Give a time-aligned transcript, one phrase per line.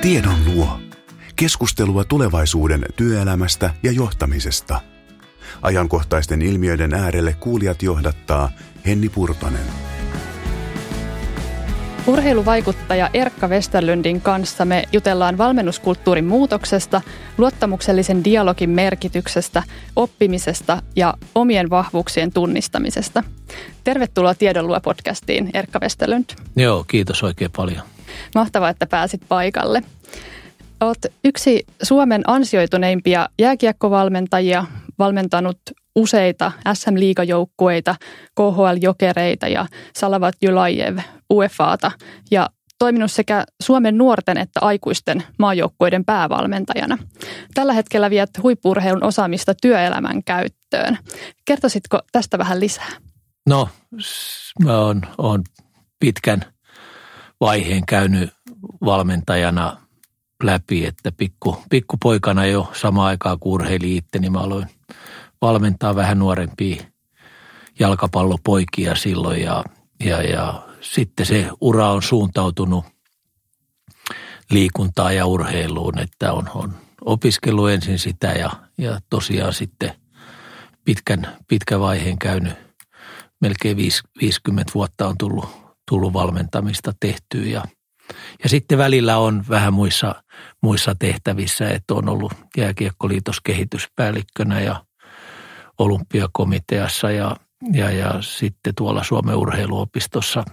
[0.00, 0.80] Tiedon luo.
[1.36, 4.80] Keskustelua tulevaisuuden työelämästä ja johtamisesta.
[5.62, 8.50] Ajankohtaisten ilmiöiden äärelle kuulijat johdattaa
[8.86, 9.66] Henni Purtonen.
[12.06, 17.00] Urheiluvaikuttaja Erkka Westerlundin kanssa me jutellaan valmennuskulttuurin muutoksesta,
[17.38, 19.62] luottamuksellisen dialogin merkityksestä,
[19.96, 23.22] oppimisesta ja omien vahvuuksien tunnistamisesta.
[23.84, 26.24] Tervetuloa Tiedonluo podcastiin, Erkka Westerlund.
[26.56, 27.82] Joo, kiitos oikein paljon.
[28.34, 29.82] Mahtavaa, että pääsit paikalle.
[30.80, 34.64] Olet yksi Suomen ansioituneimpia jääkiekkovalmentajia,
[34.98, 35.58] valmentanut
[35.96, 37.96] useita SM-liigajoukkueita,
[38.34, 39.66] KHL-jokereita ja
[39.96, 40.98] Salavat Julajev
[41.32, 41.92] UEFAta
[42.30, 46.98] ja toiminut sekä Suomen nuorten että aikuisten maajoukkueiden päävalmentajana.
[47.54, 50.98] Tällä hetkellä viet huippurheilun osaamista työelämän käyttöön.
[51.44, 52.90] Kertoisitko tästä vähän lisää?
[53.48, 53.68] No,
[54.64, 55.42] mä oon, oon
[56.00, 56.44] pitkän
[57.40, 58.30] vaiheen käynyt
[58.84, 59.76] valmentajana
[60.42, 64.66] läpi, että pikku, pikkupoikana jo sama aikaa kun urheili itse, niin mä aloin
[65.42, 66.84] valmentaa vähän nuorempia
[67.78, 69.64] jalkapallopoikia silloin ja,
[70.04, 72.84] ja, ja sitten se ura on suuntautunut
[74.50, 76.74] liikuntaa ja urheiluun, että on, on
[77.04, 79.92] opiskellut ensin sitä ja, ja tosiaan sitten
[80.84, 82.52] pitkän, pitkän vaiheen käynyt,
[83.40, 83.76] melkein
[84.20, 85.59] 50 vuotta on tullut,
[85.90, 87.64] tullut valmentamista tehtyä ja,
[88.42, 90.14] ja sitten välillä on vähän muissa,
[90.62, 94.84] muissa tehtävissä, että on ollut jääkiekkoliitos kehityspäällikkönä ja
[95.78, 97.36] olympiakomiteassa ja,
[97.72, 100.44] ja, ja sitten tuolla Suomen urheiluopistossa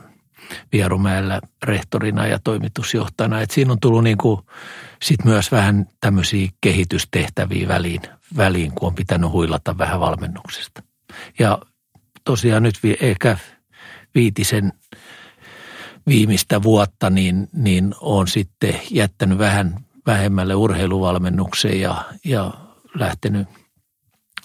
[0.71, 3.41] Vierumäellä rehtorina ja toimitusjohtajana.
[3.41, 4.41] Et siinä on tullut niin kuin
[5.01, 8.01] sit myös vähän tämmöisiä kehitystehtäviä väliin,
[8.37, 10.83] väliin, kun on pitänyt huilata vähän valmennuksesta.
[11.39, 11.59] Ja
[12.23, 13.37] tosiaan nyt ehkä
[14.15, 14.73] viitisen
[16.07, 22.53] viimeistä vuotta, niin, niin on sitten jättänyt vähän vähemmälle urheiluvalmennukseen ja, ja
[22.99, 23.47] lähtenyt,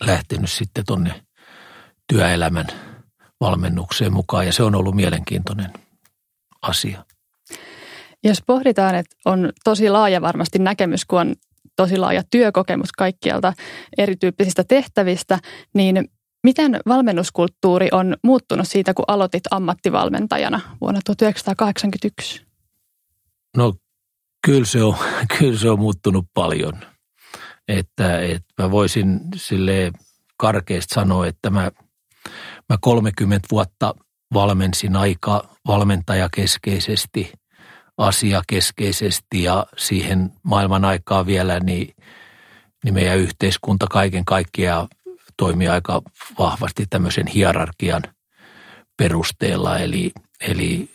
[0.00, 1.24] lähtenyt sitten tuonne
[2.12, 2.66] työelämän
[3.40, 5.70] valmennukseen mukaan ja se on ollut mielenkiintoinen
[6.62, 7.04] asia.
[8.24, 11.34] Jos pohditaan, että on tosi laaja varmasti näkemys, kun on
[11.76, 13.52] tosi laaja työkokemus kaikkialta
[13.98, 15.38] erityyppisistä tehtävistä,
[15.74, 16.08] niin
[16.42, 22.42] miten valmennuskulttuuri on muuttunut siitä, kun aloitit ammattivalmentajana vuonna 1981?
[23.56, 23.74] No
[24.46, 24.96] kyllä se on,
[25.38, 26.72] kyllä se on muuttunut paljon.
[27.68, 29.92] Että, että mä voisin sille
[30.36, 31.70] karkeasti sanoa, että mä,
[32.68, 33.94] mä 30 vuotta
[34.34, 37.32] valmensin aika valmentajakeskeisesti,
[37.98, 41.94] asiakeskeisesti ja siihen maailman aikaa vielä, niin,
[42.84, 44.88] niin meidän yhteiskunta kaiken kaikkiaan
[45.42, 46.02] toimii aika
[46.38, 48.02] vahvasti tämmöisen hierarkian
[48.96, 49.78] perusteella.
[49.78, 50.90] Eli, eli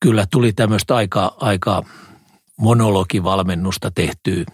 [0.00, 1.82] kyllä tuli tämmöistä aika, aika
[2.58, 4.44] monologivalmennusta tehtyä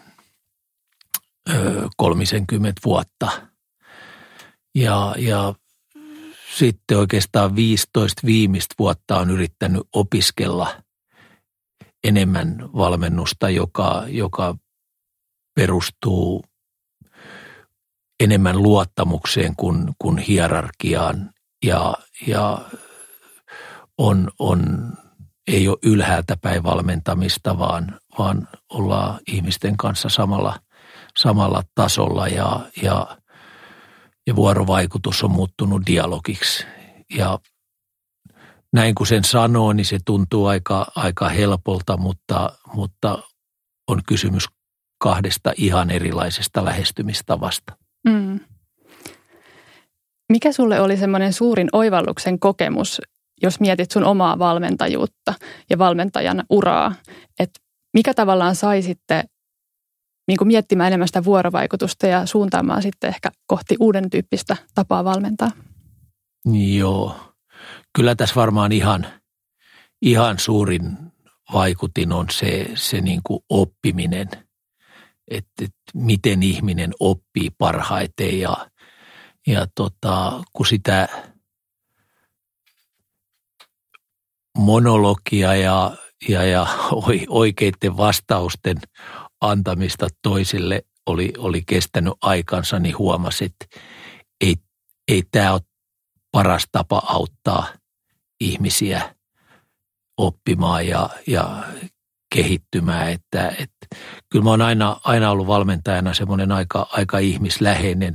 [1.96, 3.28] 30 vuotta.
[4.74, 5.54] Ja, ja
[6.56, 10.82] sitten oikeastaan 15 viimeistä vuotta on yrittänyt opiskella
[12.04, 14.56] enemmän valmennusta, joka, joka
[15.54, 16.44] perustuu
[18.20, 21.30] enemmän luottamukseen kuin, kuin hierarkiaan
[21.64, 21.94] ja,
[22.26, 22.58] ja
[23.98, 24.92] on, on,
[25.46, 30.60] ei ole ylhäältä päin valmentamista, vaan, vaan ollaan ihmisten kanssa samalla,
[31.16, 33.18] samalla tasolla ja, ja
[34.28, 36.66] ja vuorovaikutus on muuttunut dialogiksi.
[37.14, 37.38] Ja
[38.72, 43.22] näin kun sen sanoo, niin se tuntuu aika, aika helpolta, mutta, mutta
[43.88, 44.44] on kysymys
[44.98, 47.76] kahdesta ihan erilaisesta lähestymistavasta.
[48.04, 48.40] Mm.
[50.32, 53.00] Mikä sulle oli semmoinen suurin oivalluksen kokemus,
[53.42, 55.34] jos mietit sun omaa valmentajuutta
[55.70, 56.94] ja valmentajan uraa?
[57.38, 57.60] Että
[57.94, 59.24] mikä tavallaan sai sitten
[60.28, 65.50] niin kuin miettimään enemmän sitä vuorovaikutusta ja suuntaamaan sitten ehkä kohti uuden tyyppistä tapaa valmentaa.
[66.76, 67.16] Joo.
[67.96, 69.06] Kyllä tässä varmaan ihan,
[70.02, 70.96] ihan suurin
[71.52, 74.28] vaikutin on se, se niin kuin oppiminen,
[75.30, 78.70] että, että miten ihminen oppii parhaiten ja,
[79.46, 81.08] ja tota, kun sitä
[84.58, 85.96] monologia ja,
[86.28, 86.66] ja, ja
[87.28, 88.76] oikeiden vastausten
[89.40, 93.80] antamista toisille oli, oli kestänyt aikansa, niin huomasi, että
[94.40, 94.54] ei,
[95.08, 95.60] ei tämä ole
[96.32, 97.66] paras tapa auttaa
[98.40, 99.14] ihmisiä
[100.16, 101.64] oppimaan ja, ja
[102.34, 103.12] kehittymään.
[103.12, 103.77] Että, että
[104.30, 108.14] kyllä mä oon aina, aina ollut valmentajana semmoinen aika, aika ihmisläheinen,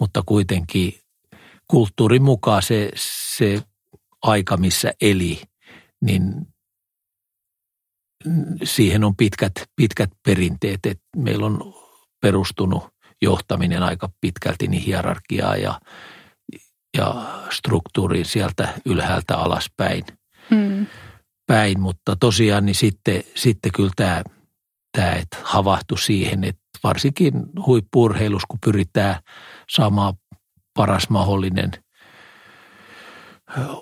[0.00, 0.94] mutta kuitenkin
[1.68, 3.62] kulttuurin mukaan se, se
[4.22, 5.42] aika, missä eli,
[6.00, 6.46] niin
[8.64, 11.74] siihen on pitkät, pitkät perinteet, että meillä on
[12.20, 12.84] perustunut
[13.22, 15.80] johtaminen aika pitkälti niin hierarkiaa ja,
[16.98, 20.04] ja struktuuriin sieltä ylhäältä alaspäin.
[20.50, 20.86] Mm.
[21.46, 24.22] Päin, mutta tosiaan niin sitten, sitten kyllä tämä,
[24.92, 27.32] tämä että havahtu siihen, että varsinkin
[27.66, 29.16] huippurheilussa, kun pyritään
[29.70, 30.14] saamaan
[30.74, 31.70] paras mahdollinen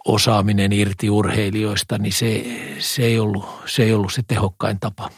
[0.05, 2.45] osaaminen irti urheilijoista, niin se,
[2.79, 5.11] se, ei ollut, se ei ollut se tehokkain tapa.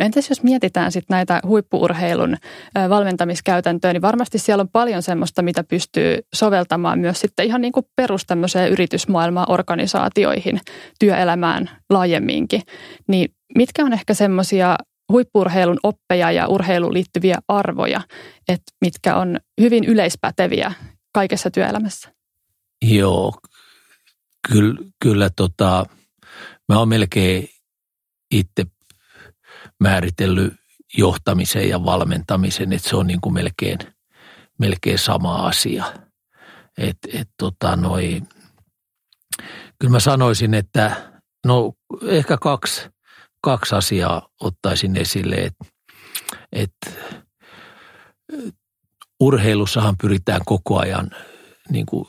[0.00, 2.36] No entäs jos mietitään sitten näitä huippuurheilun
[2.88, 7.86] valmentamiskäytäntöjä, niin varmasti siellä on paljon semmoista, mitä pystyy soveltamaan myös sitten ihan niin kuin
[7.96, 8.26] perus
[8.70, 10.60] yritysmaailmaan, organisaatioihin,
[10.98, 12.62] työelämään laajemminkin.
[13.08, 14.76] Niin mitkä on ehkä semmoisia
[15.12, 18.00] huippurheilun oppeja ja urheiluun liittyviä arvoja,
[18.48, 20.72] että mitkä on hyvin yleispäteviä
[21.12, 22.14] kaikessa työelämässä?
[22.82, 23.34] Joo,
[24.52, 25.86] kyllä, kyllä tota,
[26.68, 27.48] mä oon melkein
[28.30, 28.66] itse
[29.80, 30.52] määritellyt
[30.98, 33.78] johtamisen ja valmentamisen, että se on niin kuin melkein,
[34.58, 35.84] melkein sama asia.
[36.78, 38.22] Et, et tota noi,
[39.78, 41.12] kyllä mä sanoisin, että
[41.46, 41.72] no
[42.06, 42.88] ehkä kaksi,
[43.44, 45.64] kaksi asiaa ottaisin esille, että
[46.52, 46.72] et,
[49.20, 51.10] urheilussahan pyritään koko ajan
[51.70, 52.04] niin kuin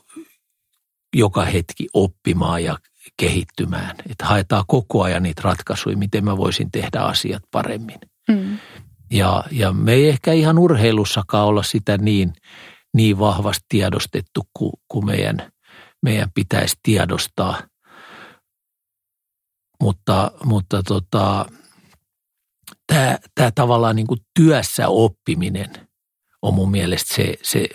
[1.15, 2.77] joka hetki oppimaan ja
[3.17, 3.95] kehittymään.
[4.09, 7.99] Että haetaan koko ajan niitä ratkaisuja, miten mä voisin tehdä asiat paremmin.
[8.29, 8.57] Mm.
[9.11, 12.33] Ja, ja me ei ehkä ihan urheilussakaan olla sitä niin,
[12.93, 15.51] niin vahvasti tiedostettu kuin, kuin meidän,
[16.03, 17.61] meidän pitäisi tiedostaa.
[19.81, 21.45] Mutta, mutta tota,
[22.87, 25.87] tämä, tavallaan niin kuin työssä oppiminen
[26.41, 27.67] on mun mielestä se, se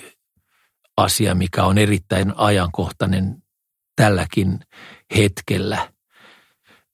[0.96, 3.42] asia, mikä on erittäin ajankohtainen
[3.96, 4.58] tälläkin
[5.16, 5.92] hetkellä.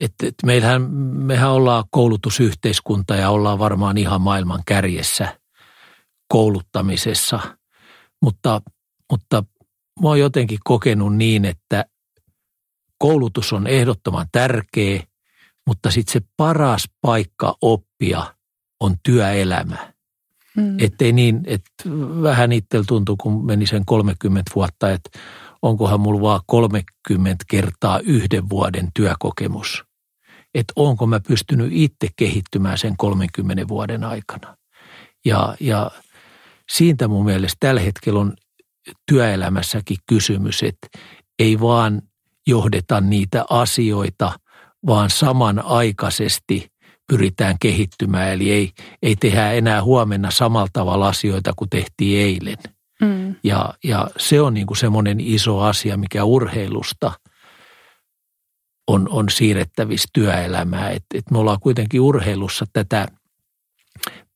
[0.01, 5.41] Et, et meillähän, mehän ollaan koulutusyhteiskunta ja ollaan varmaan ihan maailman kärjessä
[6.29, 7.41] kouluttamisessa,
[8.23, 8.63] mutta,
[9.13, 9.45] mutta
[10.03, 11.85] mä oon jotenkin kokenut niin, että
[12.99, 15.03] koulutus on ehdottoman tärkeä,
[15.67, 18.35] mutta sitten se paras paikka oppia
[18.81, 19.93] on työelämä.
[20.57, 20.77] Mm.
[20.81, 21.71] Ettei niin, että
[22.23, 25.19] vähän itsellä tuntuu, kun meni sen 30 vuotta, että
[25.63, 29.85] onkohan mulla vaan 30 kertaa yhden vuoden työkokemus.
[30.55, 34.57] Että onko mä pystynyt itse kehittymään sen 30 vuoden aikana.
[35.25, 35.91] Ja, ja
[36.71, 38.33] siitä mun mielestä tällä hetkellä on
[39.09, 40.89] työelämässäkin kysymys, että
[41.39, 42.03] ei vaan
[42.47, 44.33] johdeta niitä asioita,
[44.87, 46.71] vaan samanaikaisesti
[47.09, 48.33] pyritään kehittymään.
[48.33, 48.73] Eli ei,
[49.03, 52.57] ei tehdä enää huomenna samalla tavalla asioita kuin tehtiin eilen.
[53.03, 53.35] Mm.
[53.45, 57.13] Ja, ja se on niin kuin semmoinen iso asia, mikä urheilusta
[58.87, 60.91] on, on siirrettävissä työelämää.
[60.91, 63.07] Et, et me ollaan kuitenkin urheilussa tätä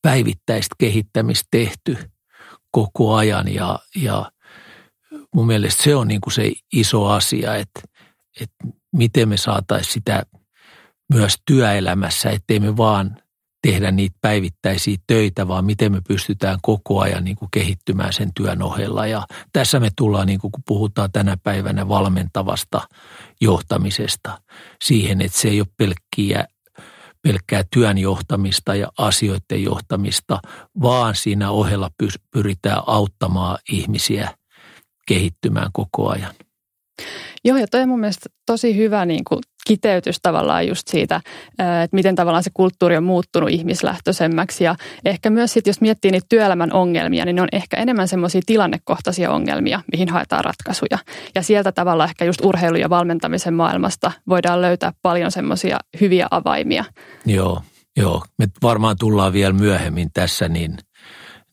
[0.01, 1.97] päivittäistä kehittämistä tehty
[2.71, 4.31] koko ajan ja, ja
[5.35, 7.81] mun mielestä se on niin kuin se iso asia, että,
[8.39, 10.23] että miten me saataisiin sitä–
[11.13, 13.17] myös työelämässä, ettei me vaan
[13.61, 18.61] tehdä niitä päivittäisiä töitä, vaan miten me pystytään koko ajan niin kuin kehittymään sen työn
[18.61, 19.07] ohella.
[19.07, 22.81] Ja tässä me tullaan, niin kuin kun puhutaan tänä päivänä valmentavasta
[23.41, 24.41] johtamisesta,
[24.83, 26.45] siihen, että se ei ole pelkkiä,
[27.21, 30.39] pelkkää työn johtamista ja asioiden johtamista,
[30.81, 31.89] vaan siinä ohella
[32.31, 34.33] pyritään auttamaan ihmisiä
[35.07, 36.33] kehittymään koko ajan.
[37.45, 41.21] Joo, ja toi on mun mielestä tosi hyvä niin kuin kiteytys tavallaan just siitä,
[41.83, 44.63] että miten tavallaan se kulttuuri on muuttunut ihmislähtöisemmäksi.
[44.63, 48.41] Ja ehkä myös sitten, jos miettii niitä työelämän ongelmia, niin ne on ehkä enemmän semmoisia
[48.45, 50.97] tilannekohtaisia ongelmia, mihin haetaan ratkaisuja.
[51.35, 56.85] Ja sieltä tavallaan ehkä just urheilu- ja valmentamisen maailmasta voidaan löytää paljon semmoisia hyviä avaimia.
[57.25, 57.61] Joo,
[57.97, 58.23] joo.
[58.37, 60.77] Me varmaan tullaan vielä myöhemmin tässä niin,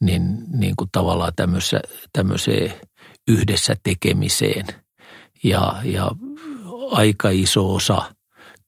[0.01, 0.23] niin,
[0.59, 1.33] niin kuin tavallaan
[2.13, 2.73] tämmöiseen
[3.29, 4.67] yhdessä tekemiseen–
[5.45, 6.11] ja, ja
[6.91, 8.15] aika iso osa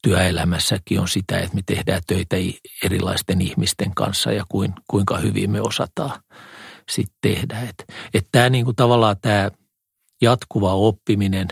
[0.02, 2.36] työelämässäkin on sitä, että me tehdään töitä
[2.84, 6.20] erilaisten ihmisten kanssa ja kuin, kuinka hyvin me osataan
[6.90, 7.60] sitten tehdä.
[7.60, 7.84] Että
[8.14, 9.50] et tämä niinku tavallaan tämä
[10.22, 11.48] jatkuva oppiminen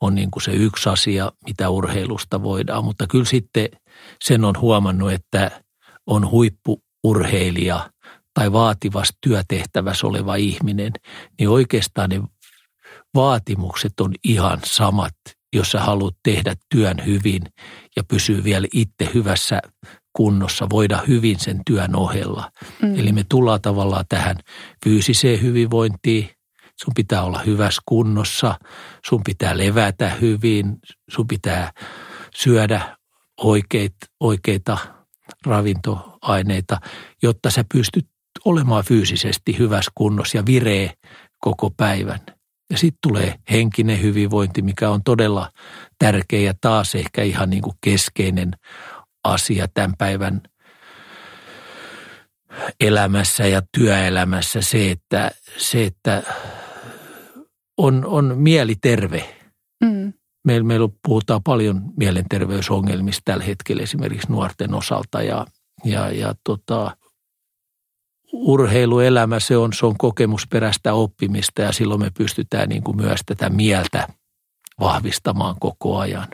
[0.00, 3.68] on niinku se yksi asia, mitä urheilusta voidaan, mutta kyllä sitten
[4.24, 5.62] sen on huomannut, että
[6.06, 7.90] on huippuurheilija
[8.34, 10.92] tai vaativassa työtehtävässä oleva ihminen,
[11.38, 12.20] niin oikeastaan ne
[13.18, 15.14] vaatimukset on ihan samat,
[15.52, 17.42] jos sä haluat tehdä työn hyvin
[17.96, 19.60] ja pysyä vielä itse hyvässä
[20.12, 22.50] kunnossa, voida hyvin sen työn ohella.
[22.82, 22.98] Mm.
[22.98, 24.36] Eli me tullaan tavallaan tähän
[24.84, 26.30] fyysiseen hyvinvointiin.
[26.82, 28.54] Sun pitää olla hyvässä kunnossa,
[29.06, 30.76] sun pitää levätä hyvin,
[31.10, 31.72] sun pitää
[32.34, 32.96] syödä
[33.40, 34.78] oikeit, oikeita
[35.46, 36.80] ravintoaineita,
[37.22, 38.06] jotta sä pystyt
[38.44, 40.92] olemaan fyysisesti hyvässä kunnossa ja viree
[41.38, 42.37] koko päivän.
[42.70, 45.50] Ja sitten tulee henkinen hyvinvointi, mikä on todella
[45.98, 48.50] tärkeä ja taas ehkä ihan niin kuin keskeinen
[49.24, 50.40] asia tämän päivän
[52.80, 56.22] elämässä ja työelämässä se, että, se, että
[57.78, 59.34] on, on mieli terve.
[59.84, 60.12] Mm.
[60.44, 65.46] Meillä, meillä puhutaan paljon mielenterveysongelmista tällä hetkellä esimerkiksi nuorten osalta ja,
[65.84, 66.96] ja, ja tota,
[68.32, 73.48] urheiluelämä, se on, se on kokemusperäistä oppimista ja silloin me pystytään niin kuin myös tätä
[73.48, 74.08] mieltä
[74.80, 76.28] vahvistamaan koko ajan.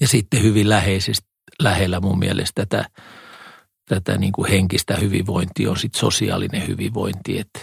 [0.00, 1.28] Ja sitten hyvin läheisesti,
[1.62, 2.88] lähellä mun mielestä tätä,
[3.88, 7.60] tätä niin kuin henkistä hyvinvointia on sitten sosiaalinen hyvinvointi, että,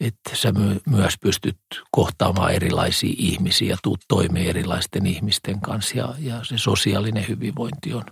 [0.00, 0.52] että sä
[0.86, 1.58] myös pystyt
[1.90, 8.04] kohtaamaan erilaisia ihmisiä ja tuut toimeen erilaisten ihmisten kanssa ja, ja se sosiaalinen hyvinvointi on,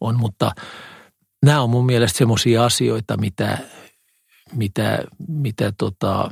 [0.00, 0.52] on mutta–
[1.46, 3.58] nämä on mun mielestä semmoisia asioita, mitä,
[4.52, 6.30] mitä, mitä tota,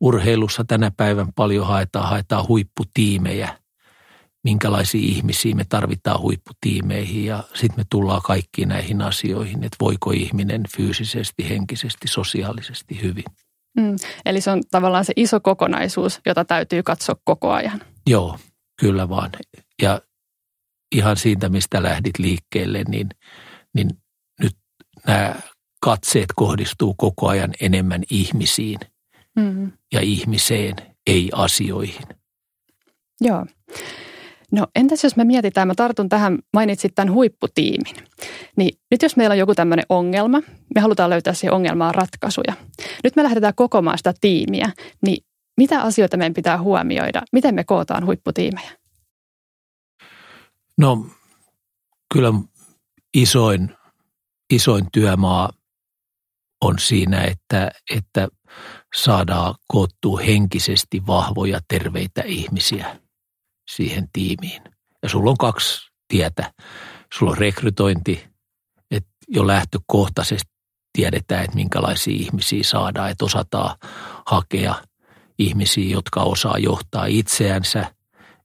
[0.00, 2.08] urheilussa tänä päivän paljon haetaan.
[2.08, 3.58] Haetaan huipputiimejä,
[4.44, 10.62] minkälaisia ihmisiä me tarvitaan huipputiimeihin ja sitten me tullaan kaikkiin näihin asioihin, että voiko ihminen
[10.76, 13.24] fyysisesti, henkisesti, sosiaalisesti hyvin.
[13.76, 17.80] Mm, eli se on tavallaan se iso kokonaisuus, jota täytyy katsoa koko ajan.
[18.06, 18.38] Joo,
[18.80, 19.30] kyllä vaan.
[19.82, 20.00] Ja
[20.92, 23.08] ihan siitä, mistä lähdit liikkeelle, niin,
[23.74, 23.90] niin
[25.06, 25.34] nämä
[25.80, 28.78] katseet kohdistuu koko ajan enemmän ihmisiin
[29.36, 29.72] mm.
[29.92, 30.74] ja ihmiseen,
[31.06, 32.06] ei asioihin.
[33.20, 33.46] Joo.
[34.52, 37.96] No entäs jos me mietitään, mä tartun tähän, mainitsit tämän huipputiimin.
[38.56, 40.42] Niin nyt jos meillä on joku tämmöinen ongelma,
[40.74, 42.54] me halutaan löytää siihen ongelmaan ratkaisuja.
[43.04, 44.72] Nyt me lähdetään kokomaan sitä tiimiä,
[45.06, 45.24] niin
[45.56, 47.22] mitä asioita meidän pitää huomioida?
[47.32, 48.70] Miten me kootaan huipputiimejä?
[50.78, 51.06] No
[52.14, 52.32] kyllä
[53.14, 53.75] isoin
[54.50, 55.52] isoin työmaa
[56.60, 58.28] on siinä, että, että
[58.96, 63.00] saadaan koottua henkisesti vahvoja, terveitä ihmisiä
[63.70, 64.62] siihen tiimiin.
[65.02, 66.52] Ja sulla on kaksi tietä.
[67.14, 68.24] Sulla on rekrytointi,
[68.90, 70.52] että jo lähtökohtaisesti
[70.92, 73.76] tiedetään, että minkälaisia ihmisiä saadaan, että osataan
[74.26, 74.74] hakea
[75.38, 77.94] ihmisiä, jotka osaa johtaa itseänsä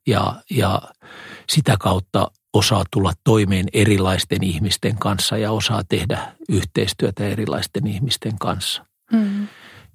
[0.07, 0.81] ja, ja
[1.49, 8.85] sitä kautta osaa tulla toimeen erilaisten ihmisten kanssa ja osaa tehdä yhteistyötä erilaisten ihmisten kanssa.
[9.11, 9.47] Mm.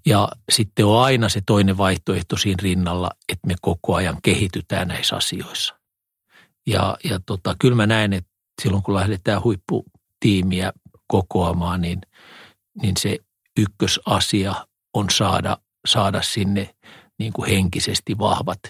[0.07, 5.17] Ja sitten on aina se toinen vaihtoehto siinä rinnalla, että me koko ajan kehitytään näissä
[5.17, 5.79] asioissa.
[6.67, 8.31] Ja, ja tota, kyllä mä näen, että
[8.63, 10.73] silloin kun lähdetään huipputiimiä
[11.07, 12.01] kokoamaan, niin,
[12.83, 13.19] niin se
[13.59, 16.75] ykkösasia on saada, saada sinne
[17.19, 18.61] niin kuin henkisesti vahvat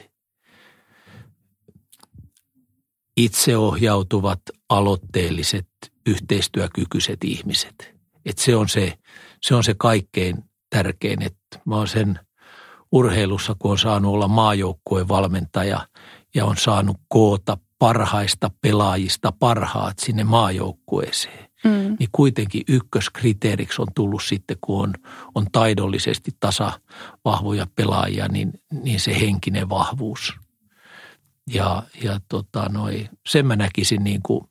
[3.17, 5.69] itseohjautuvat, aloitteelliset,
[6.07, 7.95] yhteistyökykyiset ihmiset.
[8.25, 8.99] Et se, on se,
[9.43, 12.21] se on se kaikkein tärkein, että mä oon sen
[12.93, 15.89] urheilussa, kun on saanut olla maajoukkueen valmentaja
[16.35, 21.47] ja on saanut koota parhaista pelaajista parhaat sinne maajoukkueeseen.
[21.65, 21.97] Mm.
[21.99, 24.95] Niin kuitenkin ykköskriteeriksi on tullut sitten, kun on,
[25.35, 26.73] on taidollisesti tasa
[27.25, 30.33] vahvoja pelaajia, niin, niin se henkinen vahvuus–
[31.51, 34.49] ja, ja tota noi, sen mä näkisin niin kuin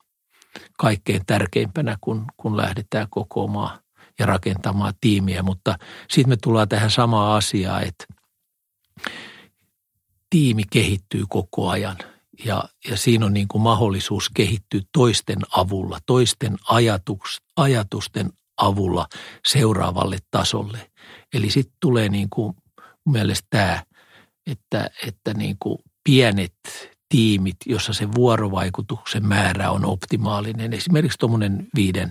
[0.78, 3.78] kaikkein tärkeimpänä, kun, kun lähdetään kokoamaan
[4.18, 5.42] ja rakentamaan tiimiä.
[5.42, 5.78] Mutta
[6.10, 8.04] sitten me tullaan tähän samaan asiaan, että
[10.30, 11.96] tiimi kehittyy koko ajan
[12.44, 19.06] ja, ja siinä on niin kuin mahdollisuus kehittyä toisten avulla, toisten ajatuks, ajatusten avulla
[19.46, 20.90] seuraavalle tasolle.
[21.34, 22.54] Eli sitten tulee niin kuin
[23.04, 23.82] mun mielestä tämä,
[24.46, 26.54] että, että niin kuin pienet
[27.08, 30.72] tiimit, jossa se vuorovaikutuksen määrä on optimaalinen.
[30.72, 32.08] Esimerkiksi tuommoinen viiden,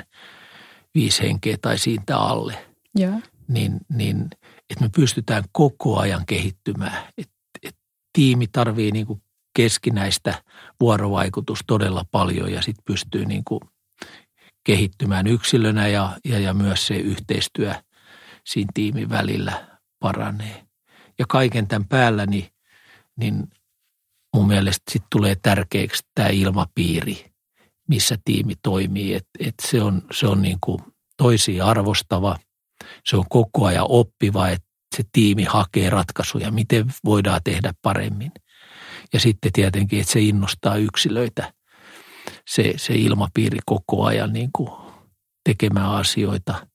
[0.96, 2.66] viisi henkeä tai siitä alle.
[3.00, 3.24] Yeah.
[3.48, 4.28] Niin, niin
[4.70, 7.04] että me pystytään koko ajan kehittymään.
[7.18, 7.30] Et,
[7.64, 7.76] et
[8.14, 9.22] tiimi tarvii niin kuin
[9.56, 10.44] keskinäistä
[10.80, 13.60] vuorovaikutusta todella paljon ja sitten pystyy niin kuin
[14.64, 17.74] kehittymään yksilönä ja, ja, ja myös se yhteistyö
[18.44, 20.66] siinä tiimin välillä paranee.
[21.20, 22.48] Ja kaiken tämän päällä niin,
[23.16, 23.48] niin
[24.36, 27.32] mun mielestä sitten tulee tärkeäksi tämä ilmapiiri,
[27.88, 29.14] missä tiimi toimii.
[29.14, 30.80] Et, et se on, se on niin kuin
[31.18, 32.38] toisia arvostava,
[33.06, 38.32] se on koko ajan oppiva, että se tiimi hakee ratkaisuja, miten voidaan tehdä paremmin.
[39.14, 41.54] Ja sitten tietenkin, että se innostaa yksilöitä,
[42.48, 44.72] se, se ilmapiiri koko ajan niin kuin
[45.44, 46.68] tekemään asioita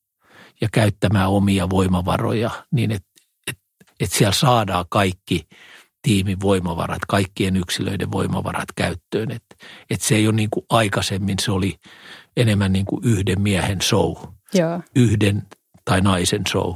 [0.60, 3.08] ja käyttämään omia voimavaroja niin, että
[3.46, 3.58] et,
[4.00, 5.46] et siellä saadaan kaikki–
[6.02, 9.30] tiimin voimavarat, kaikkien yksilöiden voimavarat käyttöön.
[9.30, 9.56] Että
[9.90, 11.76] et se ei ole niin kuin aikaisemmin, se oli
[12.36, 14.16] enemmän niin kuin yhden miehen show,
[14.54, 14.80] Joo.
[14.96, 15.42] yhden
[15.84, 16.74] tai naisen show,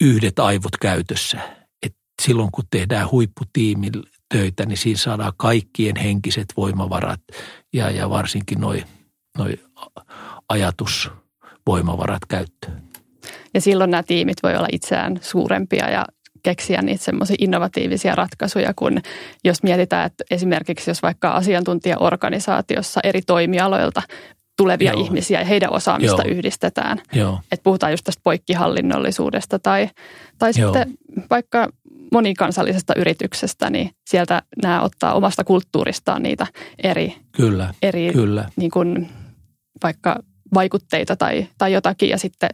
[0.00, 1.38] yhdet aivot käytössä.
[1.82, 3.92] Et silloin kun tehdään huipputiimin
[4.34, 7.20] töitä, niin siinä saadaan kaikkien henkiset voimavarat
[7.72, 8.84] ja, ja varsinkin noin
[9.38, 9.60] noi
[10.48, 12.82] ajatusvoimavarat käyttöön.
[13.54, 16.04] Ja silloin nämä tiimit voi olla itseään suurempia ja
[16.44, 19.00] keksiä niitä semmoisia innovatiivisia ratkaisuja, kun
[19.44, 24.02] jos mietitään, että esimerkiksi jos vaikka asiantuntijaorganisaatiossa eri toimialoilta
[24.56, 25.04] tulevia Joo.
[25.04, 26.36] ihmisiä ja heidän osaamista Joo.
[26.36, 27.02] yhdistetään.
[27.12, 27.40] Joo.
[27.52, 29.88] Että puhutaan just tästä poikkihallinnollisuudesta tai,
[30.38, 30.94] tai sitten
[31.30, 31.68] vaikka
[32.12, 36.46] monikansallisesta yrityksestä, niin sieltä nämä ottaa omasta kulttuuristaan niitä
[36.82, 38.48] eri, kyllä, eri kyllä.
[38.56, 39.08] Niin kuin
[39.82, 40.18] vaikka
[40.54, 42.50] vaikutteita tai, tai jotakin ja sitten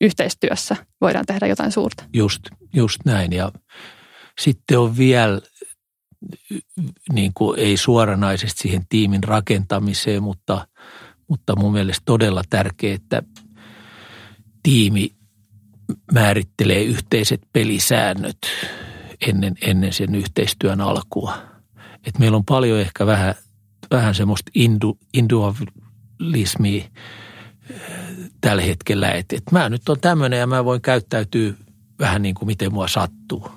[0.00, 2.04] yhteistyössä voidaan tehdä jotain suurta.
[2.12, 2.42] Just,
[2.74, 3.52] just näin ja
[4.40, 5.40] sitten on vielä
[7.12, 10.68] niin kuin ei suoranaisesti siihen tiimin rakentamiseen, mutta,
[11.28, 13.22] mutta mun mielestä todella tärkeää, että
[14.62, 15.10] tiimi
[16.12, 18.38] määrittelee yhteiset pelisäännöt
[19.26, 21.38] ennen, ennen sen yhteistyön alkua.
[22.06, 23.34] Et meillä on paljon ehkä vähän,
[23.90, 26.84] vähän semmoista indu, individualismia
[27.70, 27.97] äh,
[28.40, 31.52] tällä hetkellä, että, että mä nyt on tämmöinen ja mä voin käyttäytyä
[31.98, 33.50] vähän niin kuin miten mua sattuu.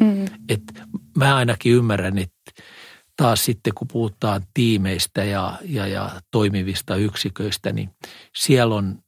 [0.00, 0.24] Mm.
[0.48, 0.62] Et
[1.16, 2.62] mä ainakin ymmärrän, että
[3.16, 7.90] taas sitten kun puhutaan tiimeistä ja, ja, ja toimivista yksiköistä, niin
[8.36, 8.98] siellä on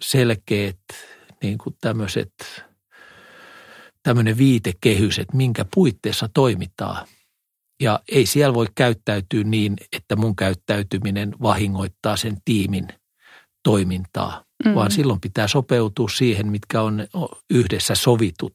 [0.00, 0.80] selkeät
[1.42, 2.32] niin kuin tämmöiset,
[4.02, 7.06] tämmöinen viitekehys, että minkä puitteissa toimitaan.
[7.82, 12.88] Ja ei siellä voi käyttäytyä niin, että mun käyttäytyminen vahingoittaa sen tiimin
[13.62, 14.74] toimintaa, mm.
[14.74, 17.06] vaan silloin pitää sopeutua siihen, mitkä on
[17.50, 18.52] yhdessä sovitut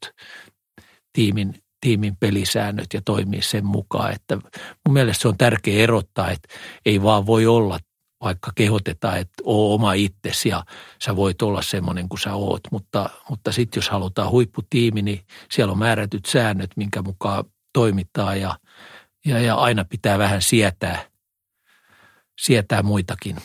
[1.13, 4.13] tiimin, tiimin pelisäännöt ja toimia sen mukaan.
[4.13, 4.35] Että
[4.85, 6.49] mun mielestä se on tärkeää erottaa, että
[6.85, 7.79] ei vaan voi olla
[8.23, 10.63] vaikka kehotetaan, että oo oma itsesi ja
[11.03, 12.62] sä voit olla semmoinen kuin sä oot.
[12.71, 15.19] Mutta, mutta sitten jos halutaan huipputiimi, niin
[15.51, 18.60] siellä on määrätyt säännöt, minkä mukaan toimitaan ja,
[19.25, 21.05] ja, ja aina pitää vähän sietää,
[22.41, 23.36] sietää muitakin.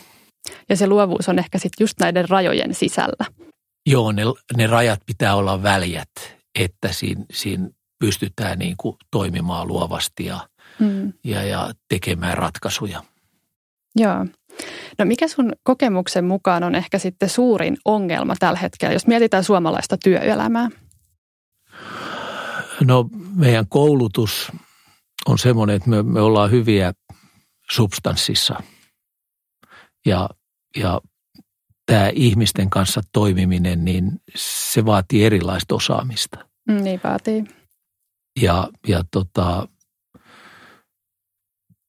[0.69, 3.25] Ja se luovuus on ehkä sitten just näiden rajojen sisällä.
[3.87, 4.23] Joo, ne,
[4.57, 6.11] ne rajat pitää olla väljät,
[6.59, 11.13] että siinä, siinä pystytään niin kuin toimimaan luovasti ja, mm.
[11.25, 13.03] ja, ja tekemään ratkaisuja.
[13.97, 14.27] Joo.
[14.99, 19.97] No mikä sun kokemuksen mukaan on ehkä sitten suurin ongelma tällä hetkellä, jos mietitään suomalaista
[20.05, 20.69] työelämää?
[22.81, 24.53] No meidän koulutus
[25.27, 26.93] on semmoinen, että me, me ollaan hyviä
[27.71, 28.63] substanssissa
[30.07, 30.31] ja,
[30.77, 31.01] ja
[31.87, 36.49] tämä ihmisten kanssa toimiminen, niin se vaatii erilaista osaamista.
[36.69, 37.45] Mm, niin vaatii.
[38.41, 39.69] Ja, ja tota,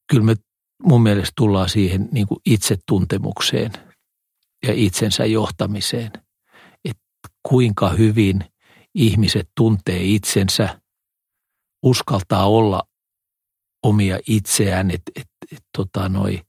[0.10, 0.36] kyllä me
[0.84, 3.72] mun mielestä tullaan siihen niin kuin itsetuntemukseen
[4.68, 6.12] ja itsensä johtamiseen.
[6.86, 8.46] Että kuinka hyvin
[8.96, 10.82] ihmiset tuntee itsensä,
[11.84, 12.84] uskaltaa olla
[13.84, 16.42] omia itseään, että et, et, tota noi,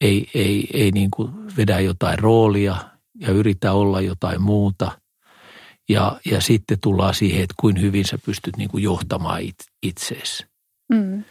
[0.00, 2.76] ei, ei, ei niin kuin vedä jotain roolia
[3.20, 5.00] ja yritä olla jotain muuta.
[5.88, 10.46] Ja, ja sitten tullaan siihen, että kuin hyvin sä pystyt niin kuin johtamaan it, itseesi.
[10.92, 11.24] Mm.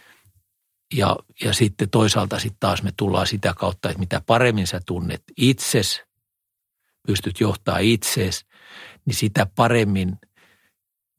[0.94, 5.22] Ja, ja sitten toisaalta sitten taas me tullaan sitä kautta, että mitä paremmin sä tunnet
[5.36, 6.02] itses,
[7.06, 8.46] pystyt johtaa itsees,
[9.04, 10.18] niin sitä paremmin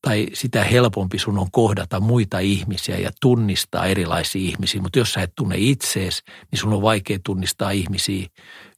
[0.02, 4.82] tai sitä helpompi sun on kohdata muita ihmisiä ja tunnistaa erilaisia ihmisiä.
[4.82, 8.28] Mutta jos sä et tunne itsees, niin sun on vaikea tunnistaa ihmisiä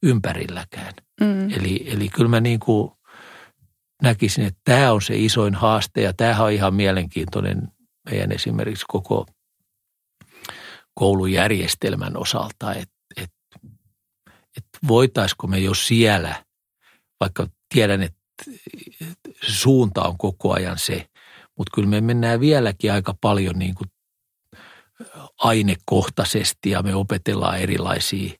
[0.03, 0.93] ympärilläkään.
[1.21, 1.49] Mm.
[1.49, 2.91] Eli, eli kyllä mä niin kuin
[4.03, 7.67] näkisin, että tämä on se isoin haaste ja tämähän on ihan mielenkiintoinen
[8.09, 9.25] meidän esimerkiksi koko–
[10.93, 13.31] koulujärjestelmän osalta, että et,
[14.57, 16.45] et voitaisiko me jo siellä,
[17.19, 18.19] vaikka tiedän, että
[19.41, 21.09] suunta on koko ajan se,
[21.57, 23.89] mutta kyllä me mennään vieläkin aika paljon niin kuin
[25.37, 28.33] ainekohtaisesti ja me opetellaan erilaisia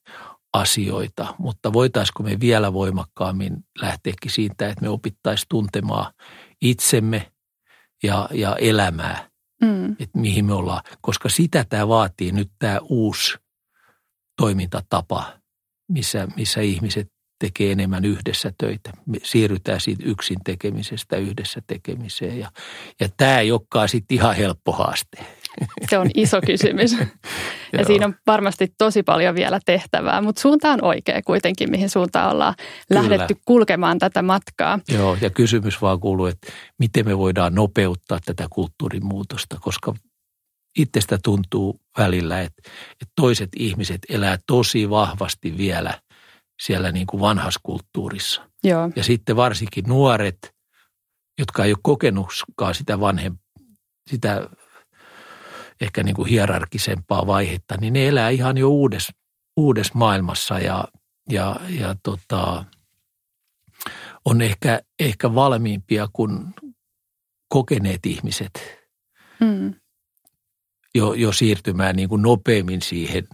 [0.53, 6.13] asioita, mutta voitaisiko me vielä voimakkaammin lähteäkin siitä, että me opittaisiin tuntemaan
[6.61, 7.31] itsemme
[8.03, 9.29] ja, ja elämää
[9.61, 9.91] mm.
[9.91, 10.83] että mihin me ollaan.
[11.01, 13.37] Koska sitä tämä vaatii nyt tämä uusi
[14.37, 15.33] toimintatapa,
[15.89, 17.07] missä, missä ihmiset
[17.41, 18.91] tekee enemmän yhdessä töitä.
[19.05, 22.39] Me siirrytään siitä yksin tekemisestä yhdessä tekemiseen.
[22.39, 22.51] Ja,
[22.99, 25.25] ja tämä ei olekaan sitten ihan helppo haaste.
[25.89, 26.91] Se on iso kysymys.
[27.77, 32.31] ja siinä on varmasti tosi paljon vielä tehtävää, mutta suunta on oikea kuitenkin, mihin suuntaan
[32.31, 32.55] ollaan
[32.87, 33.01] Kyllä.
[33.01, 34.79] lähdetty kulkemaan tätä matkaa.
[34.93, 39.93] Joo, ja kysymys vaan kuuluu, että miten me voidaan nopeuttaa tätä kulttuurin muutosta, koska
[40.77, 45.99] itsestä tuntuu välillä, että, että toiset ihmiset elää tosi vahvasti vielä
[46.61, 48.49] siellä niin kuin vanhassa kulttuurissa.
[48.63, 48.91] Joo.
[48.95, 50.55] Ja sitten varsinkin nuoret,
[51.39, 53.37] jotka ei ole kokenutkaan sitä vanhem,
[54.09, 54.49] sitä
[55.81, 59.13] ehkä niin kuin hierarkisempaa vaihetta, niin ne elää ihan jo uudessa,
[59.57, 60.87] uudessa maailmassa ja,
[61.29, 62.65] ja, ja tota,
[64.25, 66.45] on ehkä, ehkä valmiimpia kuin
[67.49, 68.51] kokeneet ihmiset
[69.39, 69.73] mm.
[70.95, 73.27] jo, jo siirtymään niin kuin nopeammin siihen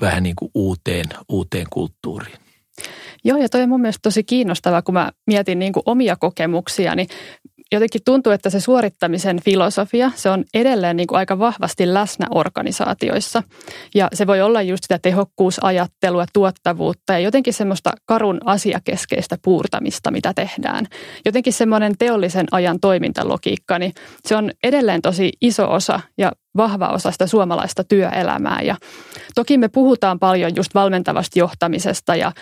[0.00, 2.38] vähän niin kuin uuteen, uuteen kulttuuriin.
[3.24, 6.94] Joo, ja toi on mun mielestä tosi kiinnostavaa, kun mä mietin niin kuin omia kokemuksia,
[6.94, 7.08] niin
[7.72, 13.42] jotenkin tuntuu, että se suorittamisen filosofia, se on edelleen niin kuin aika vahvasti läsnä organisaatioissa.
[13.94, 20.32] Ja se voi olla just sitä tehokkuusajattelua, tuottavuutta ja jotenkin semmoista karun asiakeskeistä puurtamista, mitä
[20.34, 20.86] tehdään.
[21.24, 23.92] Jotenkin semmoinen teollisen ajan toimintalogiikka, niin
[24.24, 28.62] se on edelleen tosi iso osa ja vahva osa sitä suomalaista työelämää.
[28.62, 28.76] Ja
[29.34, 32.32] toki me puhutaan paljon just valmentavasta johtamisesta ja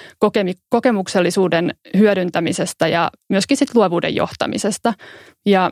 [0.68, 4.94] kokemuksellisuuden hyödyntämisestä ja myöskin sit luovuuden johtamisesta.
[5.46, 5.70] Ja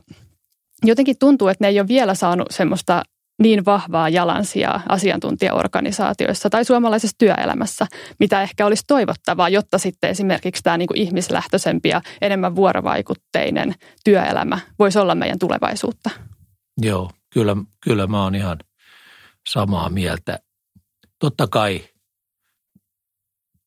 [0.84, 3.02] jotenkin tuntuu, että ne ei ole vielä saanut semmoista
[3.42, 7.86] niin vahvaa jalansijaa asiantuntijaorganisaatioissa tai suomalaisessa työelämässä,
[8.18, 13.74] mitä ehkä olisi toivottavaa, jotta sitten esimerkiksi tämä niin kuin ihmislähtöisempi ja enemmän vuorovaikutteinen
[14.04, 16.10] työelämä voisi olla meidän tulevaisuutta.
[16.80, 18.58] Joo, kyllä, kyllä mä oon ihan
[19.48, 20.38] samaa mieltä.
[21.18, 21.88] Totta kai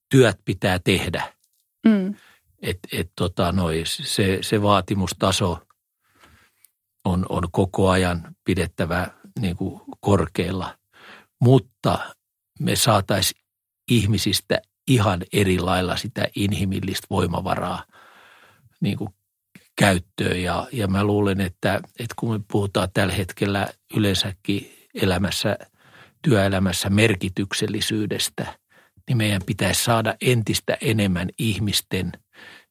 [0.10, 1.34] työt pitää tehdä.
[1.86, 2.16] Mm.
[2.62, 5.68] Et, et tota noi, se, se vaatimustaso
[7.06, 9.08] on, on koko ajan pidettävä
[9.40, 10.78] niin kuin korkealla.
[11.42, 12.16] Mutta
[12.60, 13.42] me saataisiin
[13.92, 17.86] ihmisistä ihan eri lailla sitä inhimillistä voimavaraa
[18.82, 19.10] niin kuin
[19.76, 20.42] käyttöön.
[20.42, 25.58] Ja, ja mä luulen, että, että kun me puhutaan tällä hetkellä yleensäkin elämässä,
[26.22, 28.60] työelämässä merkityksellisyydestä,
[29.08, 32.12] niin meidän pitäisi saada entistä enemmän ihmisten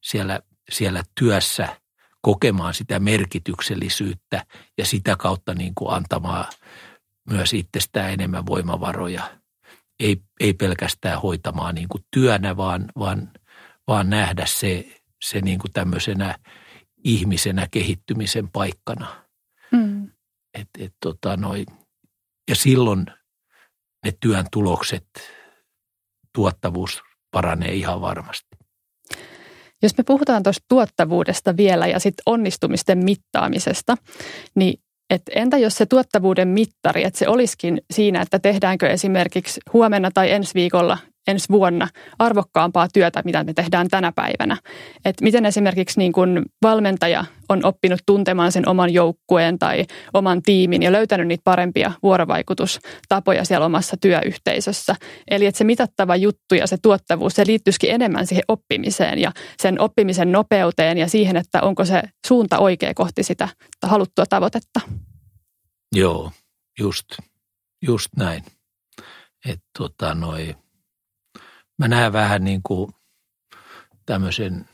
[0.01, 0.39] siellä,
[0.71, 1.77] siellä työssä
[2.21, 4.45] kokemaan sitä merkityksellisyyttä
[4.77, 6.45] ja sitä kautta niin kuin antamaan
[7.29, 9.31] myös itsestään enemmän voimavaroja.
[9.99, 13.31] Ei, ei pelkästään hoitamaan niin kuin työnä, vaan, vaan,
[13.87, 16.35] vaan nähdä se, se niin kuin tämmöisenä–
[17.05, 19.25] ihmisenä kehittymisen paikkana.
[19.71, 20.11] Mm.
[20.53, 21.65] Et, et, tota, noi,
[22.49, 23.05] ja silloin
[24.05, 25.07] ne työn tulokset,
[26.33, 28.47] tuottavuus paranee ihan varmasti.
[29.81, 33.97] Jos me puhutaan tuosta tuottavuudesta vielä ja sitten onnistumisten mittaamisesta,
[34.55, 40.11] niin et entä jos se tuottavuuden mittari, että se olisikin siinä, että tehdäänkö esimerkiksi huomenna
[40.11, 41.87] tai ensi viikolla ensi vuonna
[42.19, 44.57] arvokkaampaa työtä, mitä me tehdään tänä päivänä.
[45.05, 50.83] Et miten esimerkiksi niin kun valmentaja on oppinut tuntemaan sen oman joukkueen tai oman tiimin
[50.83, 54.95] ja löytänyt niitä parempia vuorovaikutustapoja siellä omassa työyhteisössä.
[55.27, 59.81] Eli että se mitattava juttu ja se tuottavuus, se liittyisikin enemmän siihen oppimiseen ja sen
[59.81, 63.49] oppimisen nopeuteen ja siihen, että onko se suunta oikea kohti sitä
[63.83, 64.81] haluttua tavoitetta.
[65.95, 66.31] Joo,
[66.79, 67.05] just,
[67.81, 68.43] just näin.
[69.45, 70.55] Että tota, noi,
[71.79, 72.91] mä näen vähän niin kuin
[74.05, 74.69] tämmöisen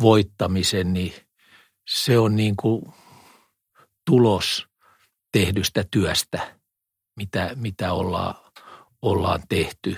[0.00, 1.12] voittamisen, niin
[1.88, 2.82] se on niin kuin
[4.06, 4.66] tulos
[5.32, 6.56] tehdystä työstä,
[7.16, 8.34] mitä, mitä ollaan,
[9.02, 9.96] ollaan tehty.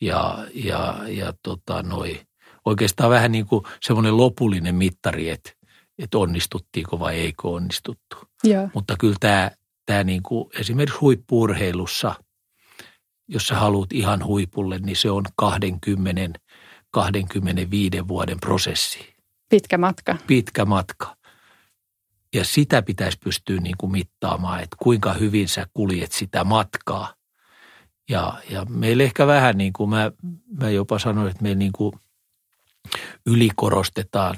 [0.00, 2.20] Ja, ja, ja tota noi,
[2.64, 5.50] oikeastaan vähän niin kuin semmoinen lopullinen mittari, että,
[5.98, 8.16] että onnistuttiinko vai eikö onnistuttu.
[8.44, 8.68] Ja.
[8.74, 9.50] Mutta kyllä tämä,
[9.86, 12.14] tämä niin kuin esimerkiksi huippuurheilussa–
[13.30, 16.40] jos sä haluat ihan huipulle, niin se on 20
[16.90, 19.14] 25 vuoden prosessi.
[19.48, 20.16] Pitkä matka.
[20.26, 21.16] Pitkä matka.
[22.34, 27.14] Ja sitä pitäisi pystyä niin kuin mittaamaan, että kuinka hyvin sä kuljet sitä matkaa.
[28.08, 30.12] Ja, ja meillä ehkä vähän niin kuin mä,
[30.60, 31.92] mä jopa sanoin, että me niin kuin
[33.26, 34.36] ylikorostetaan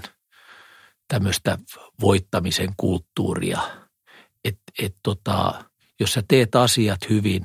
[1.08, 1.58] tämmöistä
[2.00, 3.60] voittamisen kulttuuria.
[4.44, 5.64] Että et tota,
[6.00, 7.42] jos sä teet asiat hyvin,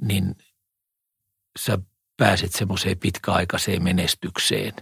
[0.00, 0.34] niin
[1.58, 1.78] sä
[2.16, 4.72] pääset semmoiseen pitkäaikaiseen menestykseen.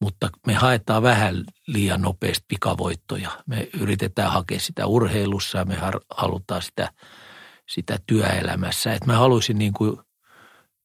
[0.00, 3.30] Mutta me haetaan vähän liian nopeasti pikavoittoja.
[3.46, 5.76] Me yritetään hakea sitä urheilussa ja me
[6.10, 6.92] halutaan sitä,
[7.68, 8.92] sitä työelämässä.
[8.92, 9.98] Et mä haluaisin niin kuin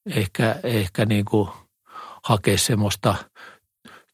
[0.06, 1.50] ehkä, ehkä niin kuin
[2.24, 3.16] hakea semmoista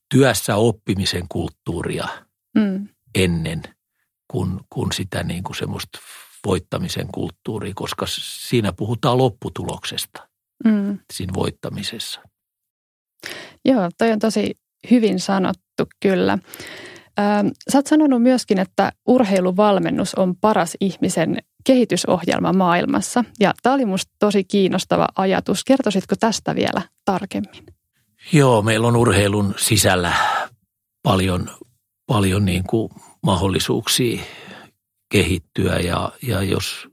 [0.10, 2.08] työssä oppimisen kulttuuria
[2.56, 2.88] mm.
[3.16, 3.64] ennen
[4.28, 6.00] kuin, kuin sitä niin kuin semmoista
[6.46, 10.33] voittamisen kulttuuria, koska siinä puhutaan lopputuloksesta
[10.64, 11.00] mm.
[11.14, 12.22] siinä voittamisessa.
[13.66, 14.58] Joo, toi on tosi
[14.92, 16.38] hyvin sanottu kyllä.
[17.72, 23.24] Sä oot sanonut myöskin, että urheiluvalmennus on paras ihmisen kehitysohjelma maailmassa.
[23.40, 25.64] Ja tämä oli musta tosi kiinnostava ajatus.
[25.64, 27.64] Kertoisitko tästä vielä tarkemmin?
[28.34, 30.14] Joo, meillä on urheilun sisällä
[31.04, 31.50] paljon,
[32.06, 32.90] paljon niin kuin
[33.24, 34.22] mahdollisuuksia
[35.12, 36.88] kehittyä ja, ja jos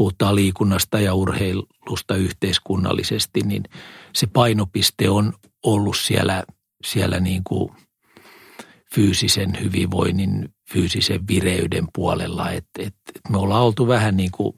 [0.00, 3.62] puhutaan liikunnasta ja urheilusta yhteiskunnallisesti, niin
[4.12, 5.32] se painopiste on
[5.66, 6.44] ollut siellä,
[6.84, 7.72] siellä niin kuin
[8.94, 12.50] fyysisen hyvinvoinnin, fyysisen vireyden puolella.
[12.50, 14.52] Et, et, et me ollaan oltu vähän niin kuin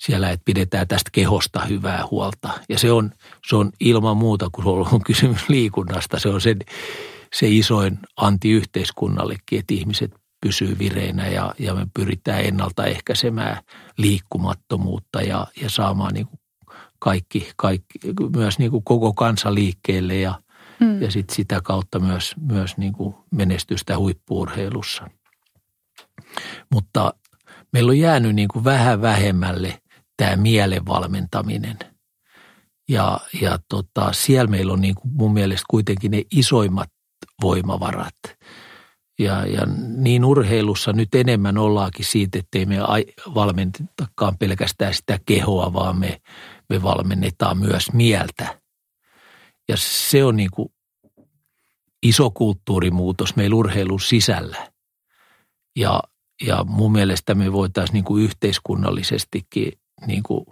[0.00, 2.48] siellä, että pidetään tästä kehosta hyvää huolta.
[2.68, 3.12] Ja se on,
[3.48, 6.56] se on ilman muuta, kun on kysymys liikunnasta, se on se,
[7.32, 13.62] se isoin anti yhteiskunnallekin, että ihmiset pysyy vireinä ja, ja me pyritään ennaltaehkäisemään
[13.98, 16.40] liikkumattomuutta ja, ja saamaan niin kuin
[16.98, 17.98] kaikki, kaikki,
[18.36, 20.42] myös niin kuin koko kansa liikkeelle ja,
[20.80, 21.02] mm.
[21.02, 25.10] ja sit sitä kautta myös, myös niin kuin menestystä huippuurheilussa.
[26.72, 27.14] Mutta
[27.72, 29.82] meillä on jäänyt niin kuin vähän vähemmälle
[30.16, 31.78] tämä mielen valmentaminen.
[32.88, 36.88] Ja, ja tota, siellä meillä on niin kuin mun mielestä kuitenkin ne isoimmat
[37.42, 38.14] voimavarat–
[39.20, 42.76] ja, ja niin urheilussa nyt enemmän ollaakin siitä, ettei me
[43.34, 46.20] valmentakaan pelkästään sitä kehoa, vaan me,
[46.68, 48.58] me valmennetaan myös mieltä.
[49.68, 50.68] Ja se on niin kuin
[52.02, 54.70] iso kulttuurimuutos meillä urheilun sisällä.
[55.76, 56.02] Ja,
[56.46, 59.72] ja mun mielestä me voitaisiin niin kuin yhteiskunnallisestikin
[60.06, 60.46] niin kuin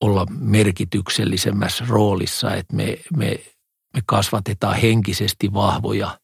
[0.00, 3.40] olla merkityksellisemmässä roolissa, että me, me,
[3.94, 6.18] me kasvatetaan henkisesti vahvoja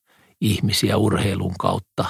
[0.45, 2.05] ihmisiä urheilun kautta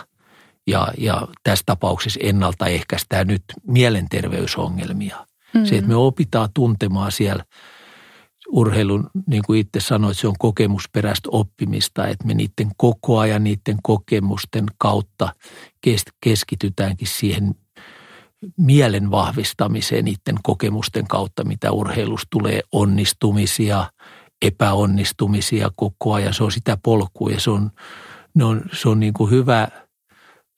[0.67, 5.17] ja, ja tässä tapauksessa ennaltaehkäistään nyt mielenterveysongelmia.
[5.17, 5.67] Mm-hmm.
[5.67, 7.45] Se, että me opitaan tuntemaan siellä
[8.49, 13.77] urheilun, niin kuin itse sanoit, se on kokemusperäistä oppimista, että me niiden koko ajan niiden
[13.83, 15.29] kokemusten kautta
[16.21, 17.55] keskitytäänkin siihen
[18.57, 23.91] mielen vahvistamiseen niiden kokemusten kautta, mitä urheilusta tulee onnistumisia,
[24.43, 26.35] epäonnistumisia koko ajan.
[26.35, 27.71] Se on sitä polkua ja se on
[28.35, 29.69] ne on, se on niin kuin hyvä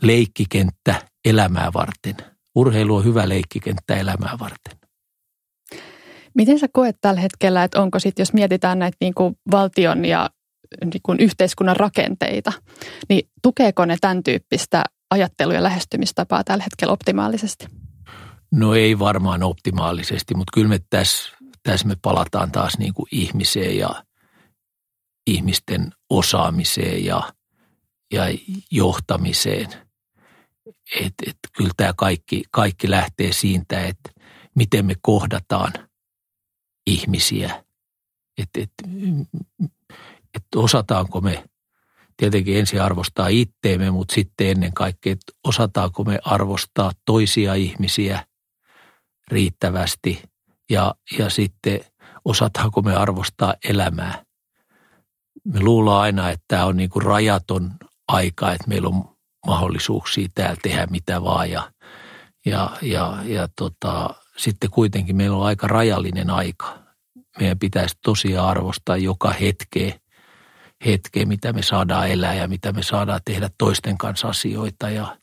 [0.03, 2.17] leikkikenttä elämää varten.
[2.55, 4.79] Urheilu on hyvä leikkikenttä elämää varten.
[6.35, 10.31] Miten sä koet tällä hetkellä, että onko sitten, jos mietitään näitä niin kuin valtion ja
[10.85, 12.53] niin kuin yhteiskunnan rakenteita,
[13.09, 17.67] niin tukeeko ne tämän tyyppistä ajattelua ja lähestymistapaa tällä hetkellä optimaalisesti?
[18.53, 23.79] No ei varmaan optimaalisesti, mutta kyllä me tässä, tässä me palataan taas niin kuin ihmiseen
[23.79, 24.05] ja
[25.27, 27.33] ihmisten osaamiseen ja
[28.13, 28.23] ja
[28.71, 29.69] johtamiseen.
[31.01, 34.11] Et, et, kyllä tämä kaikki, kaikki lähtee siitä, että
[34.55, 35.73] miten me kohdataan
[36.87, 37.65] ihmisiä.
[38.39, 38.73] Että et,
[40.35, 41.45] et osataanko me
[42.17, 48.27] tietenkin ensin arvostaa itteemme, mutta sitten ennen kaikkea, että osataanko me arvostaa toisia ihmisiä
[49.29, 50.23] riittävästi
[50.71, 51.81] ja, ja sitten
[52.25, 54.25] osataanko me arvostaa elämää.
[55.45, 57.73] Me luullaan aina, että tämä on niin kuin rajaton
[58.09, 59.17] aika, että meillä on
[59.47, 61.73] mahdollisuuksia täällä tehdä mitä vaan ja,
[62.47, 66.79] ja, ja, ja tota, sitten kuitenkin meillä on aika rajallinen aika.
[67.41, 69.99] Meidän pitäisi tosiaan arvostaa joka hetkeä,
[70.87, 75.19] hetkeä, mitä me saadaan elää ja mitä me saadaan tehdä toisten kanssa asioita ja,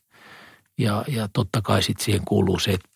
[0.78, 2.86] ja, ja totta kai sitten siihen kuuluu se, että,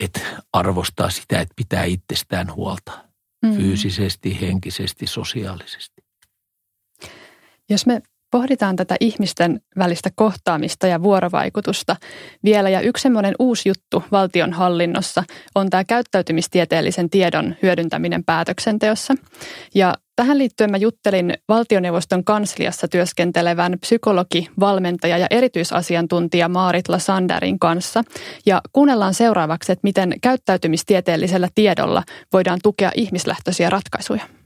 [0.00, 0.20] että
[0.52, 3.04] arvostaa sitä, että pitää itsestään huolta
[3.42, 3.56] mm.
[3.56, 6.02] fyysisesti, henkisesti, sosiaalisesti.
[7.70, 11.96] Jos me Pohditaan tätä ihmisten välistä kohtaamista ja vuorovaikutusta
[12.44, 12.68] vielä.
[12.68, 19.14] Ja yksi semmoinen uusi juttu valtionhallinnossa on tämä käyttäytymistieteellisen tiedon hyödyntäminen päätöksenteossa.
[19.74, 28.02] Ja tähän liittyen mä juttelin valtioneuvoston kansliassa työskentelevän psykologi, valmentaja ja erityisasiantuntija Maaritla Sanderin kanssa.
[28.46, 34.39] Ja kuunnellaan seuraavaksi, että miten käyttäytymistieteellisellä tiedolla voidaan tukea ihmislähtöisiä ratkaisuja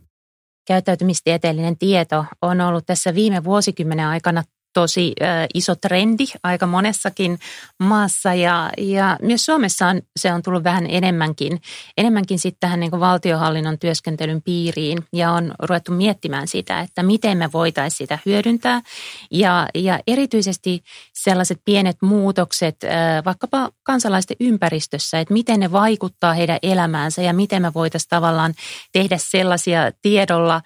[0.64, 4.42] käyttäytymistieteellinen tieto on ollut tässä viime vuosikymmenen aikana
[4.74, 5.12] tosi
[5.54, 7.38] iso trendi aika monessakin
[7.78, 8.34] maassa.
[8.34, 11.60] Ja, ja myös Suomessa on, se on tullut vähän enemmänkin,
[11.96, 14.98] enemmänkin sitten tähän niin valtiohallinnon työskentelyn piiriin.
[15.12, 18.82] Ja on ruvettu miettimään sitä, että miten me voitaisiin sitä hyödyntää.
[19.30, 20.82] Ja, ja erityisesti
[21.12, 27.62] sellaiset pienet muutokset äh, vaikkapa kansalaisten ympäristössä, että miten ne vaikuttaa heidän elämäänsä ja miten
[27.62, 28.54] me voitaisiin tavallaan
[28.92, 30.60] tehdä sellaisia tiedolla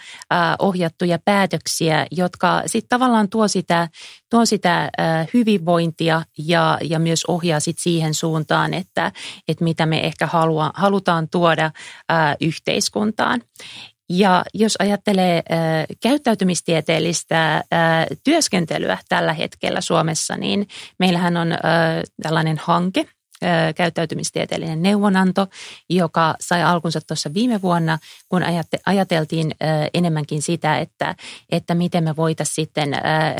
[0.59, 3.89] ohjattuja päätöksiä, jotka sitten tavallaan tuo sitä
[4.31, 4.91] tuo sitä
[5.35, 9.13] hyvinvointia ja, ja myös ohjaa sit siihen suuntaan, että,
[9.49, 11.71] että mitä me ehkä halua, halutaan tuoda
[12.41, 13.43] yhteiskuntaan.
[14.11, 15.43] Ja jos ajattelee
[16.03, 17.65] käyttäytymistieteellistä
[18.25, 21.49] työskentelyä tällä hetkellä Suomessa, niin meillähän on
[22.23, 23.05] tällainen hanke–
[23.75, 25.47] käyttäytymistieteellinen neuvonanto,
[25.91, 27.99] joka sai alkunsa tuossa viime vuonna,
[28.29, 28.43] kun
[28.87, 29.55] ajateltiin
[29.95, 31.15] enemmänkin sitä, että,
[31.53, 32.97] että miten me voitaisiin sitten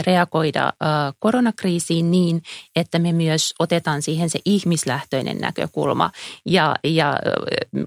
[0.07, 0.73] reagoida
[1.19, 2.43] koronakriisiin niin,
[2.77, 6.11] että me myös otetaan siihen se ihmislähtöinen näkökulma.
[6.47, 7.17] Ja, ja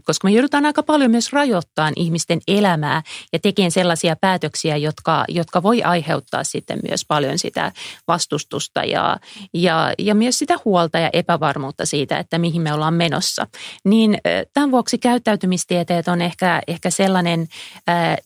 [0.03, 3.01] koska me joudutaan aika paljon myös rajoittamaan ihmisten elämää
[3.33, 7.71] ja tekemään sellaisia päätöksiä, jotka, jotka voi aiheuttaa sitten myös paljon sitä
[8.07, 9.17] vastustusta ja,
[9.53, 13.47] ja, ja myös sitä huolta ja epävarmuutta siitä, siitä, että mihin me ollaan menossa.
[13.85, 14.17] Niin
[14.53, 17.47] tämän vuoksi käyttäytymistieteet on ehkä, ehkä sellainen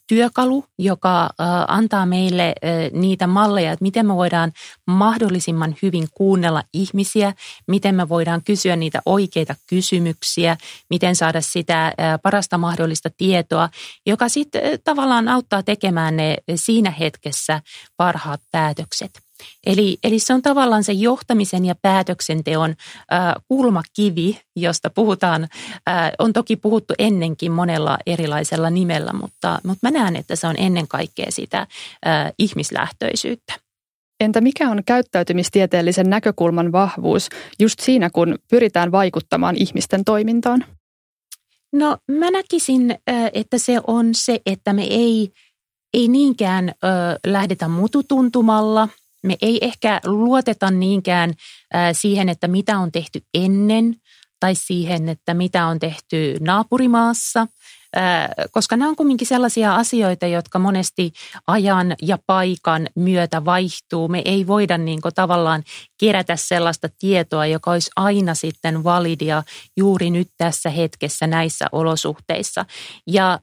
[0.08, 1.30] työkalu, joka
[1.68, 2.56] antaa meille
[2.92, 4.52] niitä malleja, että miten me voidaan
[4.88, 7.34] mahdollisimman hyvin kuunnella ihmisiä,
[7.68, 10.58] miten me voidaan kysyä niitä oikeita kysymyksiä,
[10.90, 13.70] miten saada sitä parasta mahdollista tietoa,
[14.06, 17.62] joka sitten tavallaan auttaa tekemään ne siinä hetkessä
[17.98, 19.25] parhaat päätökset.
[19.66, 22.70] Eli, eli se on tavallaan se johtamisen ja päätöksenteon
[23.14, 25.48] äh, kulmakivi, josta puhutaan,
[25.90, 30.56] äh, on toki puhuttu ennenkin monella erilaisella nimellä, mutta, mutta mä näen, että se on
[30.58, 31.68] ennen kaikkea sitä äh,
[32.40, 33.54] ihmislähtöisyyttä.
[34.20, 37.30] Entä mikä on käyttäytymistieteellisen näkökulman vahvuus
[37.60, 40.66] just siinä, kun pyritään vaikuttamaan ihmisten toimintaan?
[41.74, 42.98] No mä näkisin,
[43.34, 45.32] että se on se, että me ei,
[45.94, 46.72] ei niinkään
[47.28, 48.90] lähdetä mututuntumalla–
[49.26, 51.34] me ei ehkä luoteta niinkään
[51.94, 53.96] siihen, että mitä on tehty ennen
[54.40, 57.48] tai siihen, että mitä on tehty naapurimaassa,
[58.52, 61.12] koska nämä on kuitenkin sellaisia asioita, jotka monesti
[61.48, 64.08] ajan ja paikan myötä vaihtuu.
[64.08, 65.64] Me ei voida niin kuin tavallaan
[66.00, 69.44] kerätä sellaista tietoa, joka olisi aina sitten validia
[69.78, 72.66] juuri nyt tässä hetkessä näissä olosuhteissa.
[73.08, 73.40] Ja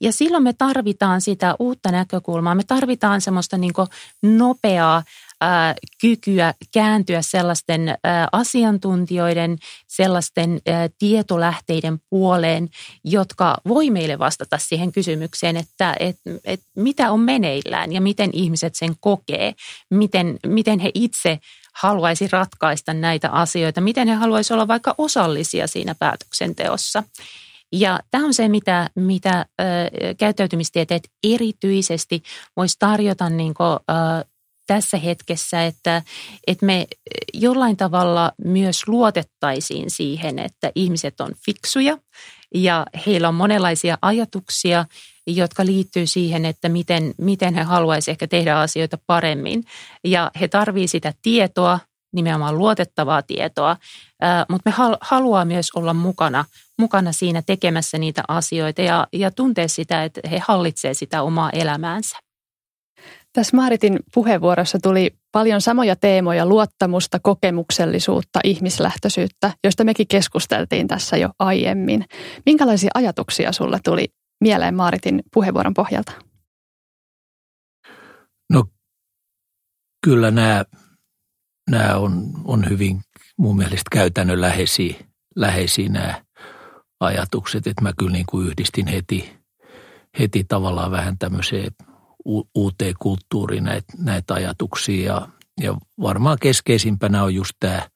[0.00, 2.54] ja silloin me tarvitaan sitä uutta näkökulmaa.
[2.54, 3.72] Me tarvitaan semmoista niin
[4.22, 5.02] nopeaa
[5.40, 12.68] ää, kykyä kääntyä sellaisten ää, asiantuntijoiden, sellaisten ää, tietolähteiden puoleen,
[13.04, 18.74] jotka voi meille vastata siihen kysymykseen, että et, et mitä on meneillään ja miten ihmiset
[18.74, 19.54] sen kokee,
[19.90, 21.38] miten, miten he itse
[21.74, 27.02] haluaisi ratkaista näitä asioita, miten he haluaisi olla vaikka osallisia siinä päätöksenteossa.
[27.74, 29.64] Ja tämä on se, mitä, mitä ö,
[30.18, 32.22] käyttäytymistieteet erityisesti
[32.56, 34.24] voisi tarjota niin kuin, ö,
[34.66, 36.02] tässä hetkessä, että,
[36.46, 36.86] että me
[37.32, 41.98] jollain tavalla myös luotettaisiin siihen, että ihmiset on fiksuja
[42.54, 44.84] ja heillä on monenlaisia ajatuksia,
[45.26, 49.64] jotka liittyy siihen, että miten, miten he haluaisivat ehkä tehdä asioita paremmin.
[50.04, 51.78] Ja he tarvitsevat sitä tietoa,
[52.14, 53.76] nimenomaan luotettavaa tietoa,
[54.48, 56.44] mutta me haluaa myös olla mukana,
[56.78, 62.18] mukana siinä tekemässä niitä asioita ja, ja tuntea sitä, että he hallitsevat sitä omaa elämäänsä.
[63.32, 71.30] Tässä Maaritin puheenvuorossa tuli paljon samoja teemoja, luottamusta, kokemuksellisuutta, ihmislähtöisyyttä, joista mekin keskusteltiin tässä jo
[71.38, 72.04] aiemmin.
[72.46, 74.08] Minkälaisia ajatuksia sulle tuli
[74.40, 76.12] mieleen Maaritin puheenvuoron pohjalta?
[78.52, 78.64] No
[80.04, 80.64] kyllä nämä,
[81.70, 83.00] nämä on, on hyvin
[83.36, 84.94] mun mielestä käytännönläheisiä
[85.36, 86.24] läheisiä nämä
[87.00, 89.32] ajatukset, että mä kyllä niin kuin yhdistin heti,
[90.18, 91.70] heti tavallaan vähän tämmöiseen
[92.54, 95.04] uuteen kulttuuriin näitä, näitä ajatuksia.
[95.04, 95.28] Ja,
[95.60, 97.88] ja varmaan keskeisimpänä on just tämä,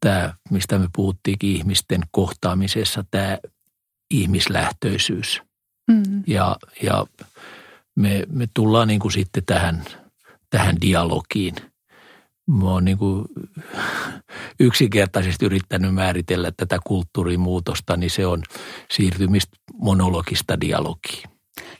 [0.00, 3.38] tämä, mistä me puhuttiinkin ihmisten kohtaamisessa, tämä
[4.10, 5.42] ihmislähtöisyys.
[5.90, 6.22] Mm.
[6.26, 7.06] Ja, ja
[7.96, 9.84] me, me tullaan niin kuin sitten tähän,
[10.50, 11.54] tähän dialogiin.
[12.46, 13.24] Mä oon niin kuin
[14.60, 18.42] yksinkertaisesti yrittänyt määritellä tätä kulttuurimuutosta, niin se on
[18.90, 21.30] siirtymistä monologista dialogiin.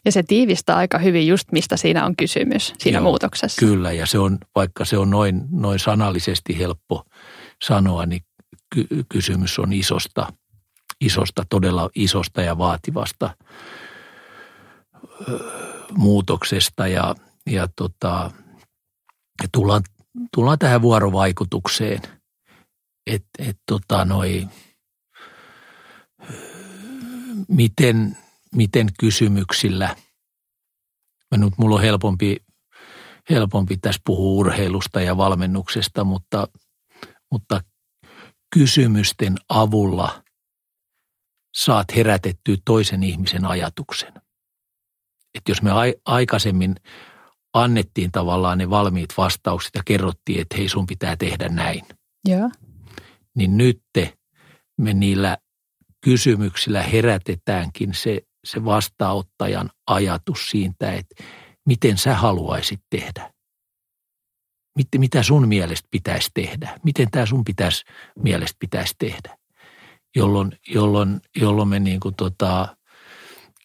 [0.04, 3.66] Ja se tiivistää aika hyvin just mistä siinä on kysymys siinä Joo, muutoksessa.
[3.66, 7.04] Kyllä ja se on, vaikka se on noin, noin sanallisesti helppo
[7.64, 8.22] sanoa, niin
[8.74, 10.32] ky- kysymys on isosta,
[11.00, 13.30] isosta, todella isosta ja vaativasta
[15.28, 15.38] ö,
[15.92, 17.14] muutoksesta ja,
[17.50, 18.30] ja, tota,
[19.42, 19.82] ja tullaan,
[20.34, 22.00] tullaan tähän vuorovaikutukseen,
[23.06, 24.48] että et, tota, noi,
[27.48, 28.16] miten,
[28.54, 29.96] miten kysymyksillä,
[31.30, 32.36] mä nyt mulla on helpompi,
[33.30, 36.48] helpompi tässä puhua urheilusta ja valmennuksesta, mutta,
[37.32, 37.60] mutta
[38.54, 40.24] kysymysten avulla
[41.54, 44.12] saat herätettyä toisen ihmisen ajatuksen.
[45.34, 45.70] Että jos me
[46.04, 46.76] aikaisemmin
[47.54, 51.82] annettiin tavallaan ne valmiit vastaukset ja kerrottiin, että hei sun pitää tehdä näin.
[52.28, 52.50] Joo.
[53.36, 53.82] Niin nyt
[54.78, 55.38] me niillä
[56.04, 61.24] kysymyksillä herätetäänkin se, se vastaanottajan ajatus siitä, että
[61.66, 63.30] miten sä haluaisit tehdä.
[64.98, 66.78] Mitä sun mielestä pitäisi tehdä?
[66.84, 67.84] Miten tämä sun pitäisi,
[68.18, 69.38] mielestä pitäisi tehdä?
[70.16, 72.76] Jolloin, jolloin, jolloin me niin kuin tota,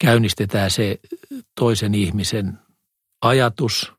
[0.02, 1.00] käynnistetään se
[1.60, 2.60] toisen ihmisen
[3.22, 3.94] ajatus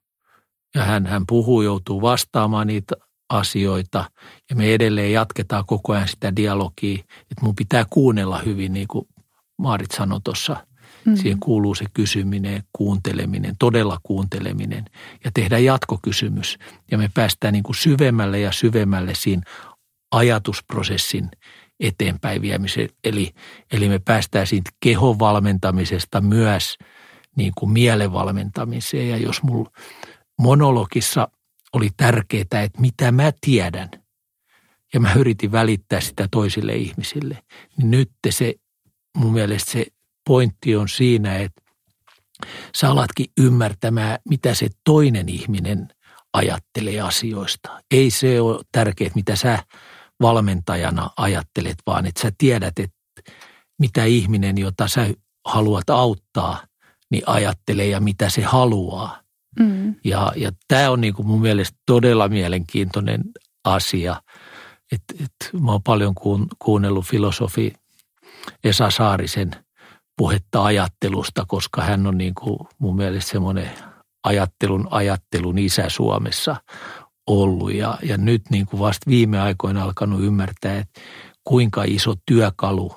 [0.74, 2.94] ja hän, hän puhuu, joutuu vastaamaan niitä
[3.28, 4.10] asioita
[4.50, 6.98] ja me edelleen jatketaan koko ajan sitä dialogia,
[7.30, 9.06] että mun pitää kuunnella hyvin, niin kuin
[9.58, 10.66] Maarit sanoi tuossa.
[11.04, 11.16] Mm.
[11.16, 14.84] Siihen kuuluu se kysyminen, kuunteleminen, todella kuunteleminen
[15.24, 16.58] ja tehdä jatkokysymys.
[16.90, 19.42] Ja me päästään niin kuin syvemmälle ja syvemmälle siinä
[20.12, 21.28] ajatusprosessin
[21.80, 22.88] eteenpäin viemiseen.
[23.04, 23.30] Eli,
[23.72, 26.76] eli me päästään siitä kehon valmentamisesta myös
[27.37, 29.09] niin kuin mielen valmentamiseen.
[29.09, 29.70] Ja jos mulla
[30.39, 31.28] monologissa
[31.72, 33.91] oli tärkeää, että mitä mä tiedän,
[34.95, 37.43] ja mä yritin välittää sitä toisille ihmisille,
[37.76, 38.55] niin nyt se,
[39.16, 39.87] mun mielestä se
[40.26, 41.62] pointti on siinä, että
[42.76, 45.89] sä alatkin ymmärtämään, mitä se toinen ihminen
[46.33, 47.83] ajattelee asioista.
[47.91, 49.59] Ei se ole tärkeää, mitä sä
[50.20, 52.97] valmentajana ajattelet, vaan että sä tiedät, että
[53.78, 55.14] mitä ihminen, jota sä
[55.47, 56.64] haluat auttaa,
[57.11, 59.20] niin ajattelee ja mitä se haluaa.
[59.58, 59.94] Mm.
[60.04, 63.24] Ja, ja tämä on niin kuin mun mielestä todella mielenkiintoinen
[63.64, 64.22] asia.
[64.92, 67.72] Et, et mä oon paljon kuun, kuunnellut filosofi
[68.64, 69.50] Esa Saarisen
[70.16, 73.70] puhetta ajattelusta, koska hän on niin kuin mun mielestä semmoinen
[74.24, 76.56] ajattelun ajattelun isä Suomessa
[77.26, 77.74] ollut.
[77.74, 81.00] Ja, ja nyt niin kuin vasta viime aikoina alkanut ymmärtää, että
[81.44, 82.92] kuinka iso työkalu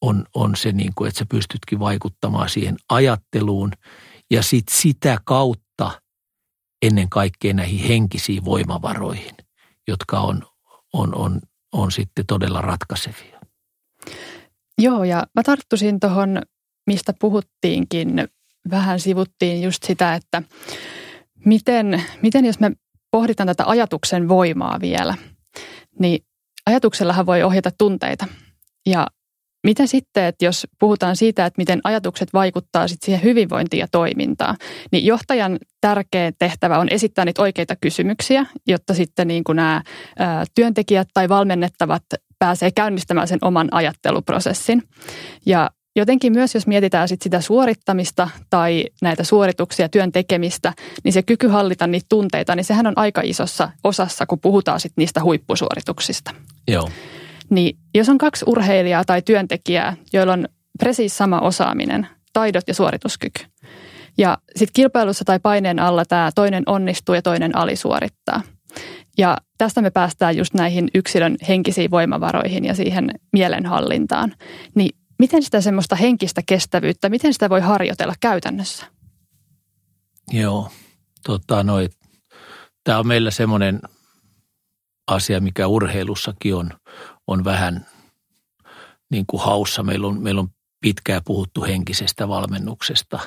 [0.00, 3.72] on, on se, niin kuin, että sä pystytkin vaikuttamaan siihen ajatteluun–
[4.30, 6.00] ja sit sitä kautta
[6.82, 9.36] ennen kaikkea näihin henkisiin voimavaroihin,
[9.88, 10.42] jotka on,
[10.92, 11.40] on, on,
[11.72, 13.40] on sitten todella ratkaisevia.
[14.78, 16.42] Joo, ja mä tarttuisin tuohon,
[16.86, 18.28] mistä puhuttiinkin,
[18.70, 20.42] vähän sivuttiin just sitä, että
[21.44, 22.72] miten, miten jos me
[23.10, 25.14] pohditaan tätä ajatuksen voimaa vielä,
[25.98, 26.24] niin
[26.66, 28.26] ajatuksellahan voi ohjata tunteita.
[28.86, 29.06] Ja
[29.64, 34.56] Miten sitten, että jos puhutaan siitä, että miten ajatukset vaikuttaa sitten siihen hyvinvointiin ja toimintaan,
[34.92, 39.82] niin johtajan tärkeä tehtävä on esittää niitä oikeita kysymyksiä, jotta sitten niin kuin nämä
[40.54, 42.02] työntekijät tai valmennettavat
[42.38, 44.82] pääsee käynnistämään sen oman ajatteluprosessin.
[45.46, 50.72] Ja jotenkin myös, jos mietitään sit sitä suorittamista tai näitä suorituksia, työn tekemistä,
[51.04, 54.92] niin se kyky hallita niitä tunteita, niin sehän on aika isossa osassa, kun puhutaan sit
[54.96, 56.30] niistä huippusuorituksista.
[56.68, 56.90] Joo.
[57.50, 60.48] Niin jos on kaksi urheilijaa tai työntekijää, joilla on
[60.78, 63.44] presiis sama osaaminen, taidot ja suorituskyky,
[64.18, 68.42] ja sitten kilpailussa tai paineen alla tämä toinen onnistuu ja toinen alisuorittaa.
[69.18, 74.34] Ja tästä me päästään just näihin yksilön henkisiin voimavaroihin ja siihen mielenhallintaan.
[74.74, 78.86] Niin miten sitä semmoista henkistä kestävyyttä, miten sitä voi harjoitella käytännössä?
[80.32, 80.70] Joo,
[81.26, 81.64] tota,
[82.84, 83.80] tämä on meillä semmoinen
[85.06, 86.70] asia, mikä urheilussakin on,
[87.26, 87.86] on vähän
[89.10, 89.82] niin kuin haussa.
[89.82, 90.48] Meillä on, meillä on
[90.80, 93.20] pitkään puhuttu henkisestä valmennuksesta,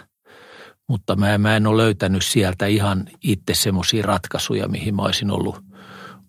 [0.90, 5.56] mutta mä, mä en ole löytänyt sieltä ihan itse semmoisia ratkaisuja, mihin mä olisin ollut,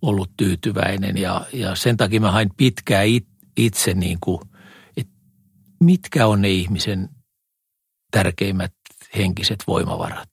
[0.03, 1.17] ollut tyytyväinen.
[1.17, 4.41] Ja, ja sen takia mä hain pitkään it, itse, niin kuin,
[4.97, 5.13] että
[5.81, 7.09] mitkä on ne ihmisen
[8.11, 8.73] tärkeimmät
[9.17, 10.29] henkiset voimavarat.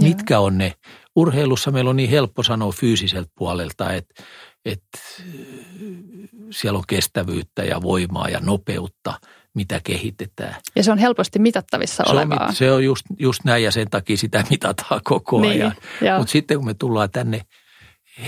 [0.00, 0.72] Mitkä on ne?
[1.16, 4.22] Urheilussa meillä on niin helppo sanoa fyysiseltä puolelta, että,
[4.64, 4.98] että
[6.50, 9.20] siellä on kestävyyttä ja voimaa ja nopeutta,
[9.54, 10.54] mitä kehitetään.
[10.76, 12.46] Ja se on helposti mitattavissa se olevaa.
[12.46, 16.18] On, se on just, just näin ja sen takia sitä mitataan koko niin, ajan.
[16.18, 17.40] Mutta sitten kun me tullaan tänne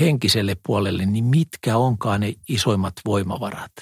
[0.01, 3.73] henkiselle puolelle, niin mitkä onkaan ne isoimmat voimavarat?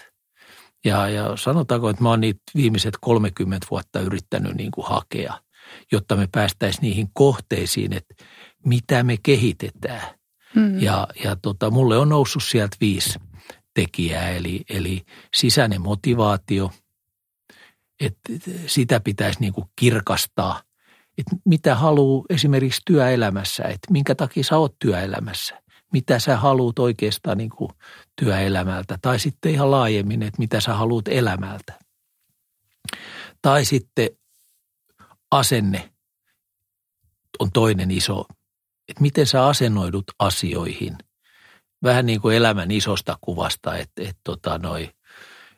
[0.84, 5.41] Ja, ja sanotaanko, että mä oon niitä viimeiset 30 vuotta yrittänyt niin kuin hakea,
[5.93, 8.14] jotta me päästäisiin niihin kohteisiin, että
[8.64, 10.16] mitä me kehitetään.
[10.55, 10.80] Hmm.
[10.80, 13.18] Ja, ja tota, mulle on noussut sieltä viisi
[13.77, 15.05] tekijää, eli, eli
[15.35, 16.70] sisäinen motivaatio,
[18.01, 18.33] että
[18.66, 20.62] sitä pitäisi niin kuin kirkastaa,
[21.18, 25.62] että mitä haluaa esimerkiksi työelämässä, että minkä takia sä oot työelämässä,
[25.93, 27.70] mitä sä haluat oikeastaan niin kuin
[28.20, 31.79] työelämältä, tai sitten ihan laajemmin, että mitä sä haluat elämältä.
[33.43, 34.09] Tai sitten
[35.31, 35.93] asenne
[37.39, 38.24] on toinen iso,
[38.89, 40.97] että miten sä asennoidut asioihin–
[41.83, 44.91] vähän niin kuin elämän isosta kuvasta, että, että, tota noi,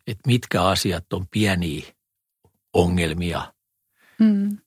[0.06, 1.92] että mitkä asiat on pieniä
[2.72, 3.52] ongelmia
[4.18, 4.58] mm.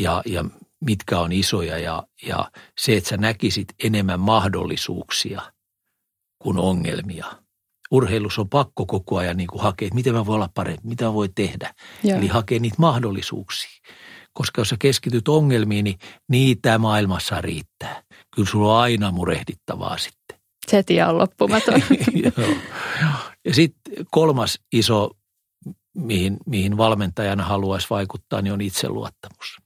[0.00, 0.44] ja, ja
[0.80, 5.52] mitkä on isoja ja, ja se, että sä näkisit enemmän mahdollisuuksia
[6.38, 7.26] kuin ongelmia.
[7.90, 11.04] Urheilussa on pakko koko ajan niin kuin hakea, että miten mä voin olla parempi, mitä
[11.04, 11.74] mä voin tehdä.
[12.04, 12.18] Joo.
[12.18, 13.70] Eli hakea niitä mahdollisuuksia.
[14.32, 15.98] Koska jos sä keskityt ongelmiin, niin
[16.28, 18.02] niitä maailmassa riittää.
[18.34, 20.39] Kyllä sulla on aina murehdittavaa sitten.
[20.68, 21.82] Se tie on loppumaton.
[22.24, 22.48] Joo.
[23.44, 25.10] Ja sitten kolmas iso,
[25.94, 29.58] mihin, mihin valmentajana haluaisi vaikuttaa, niin on itseluottamus.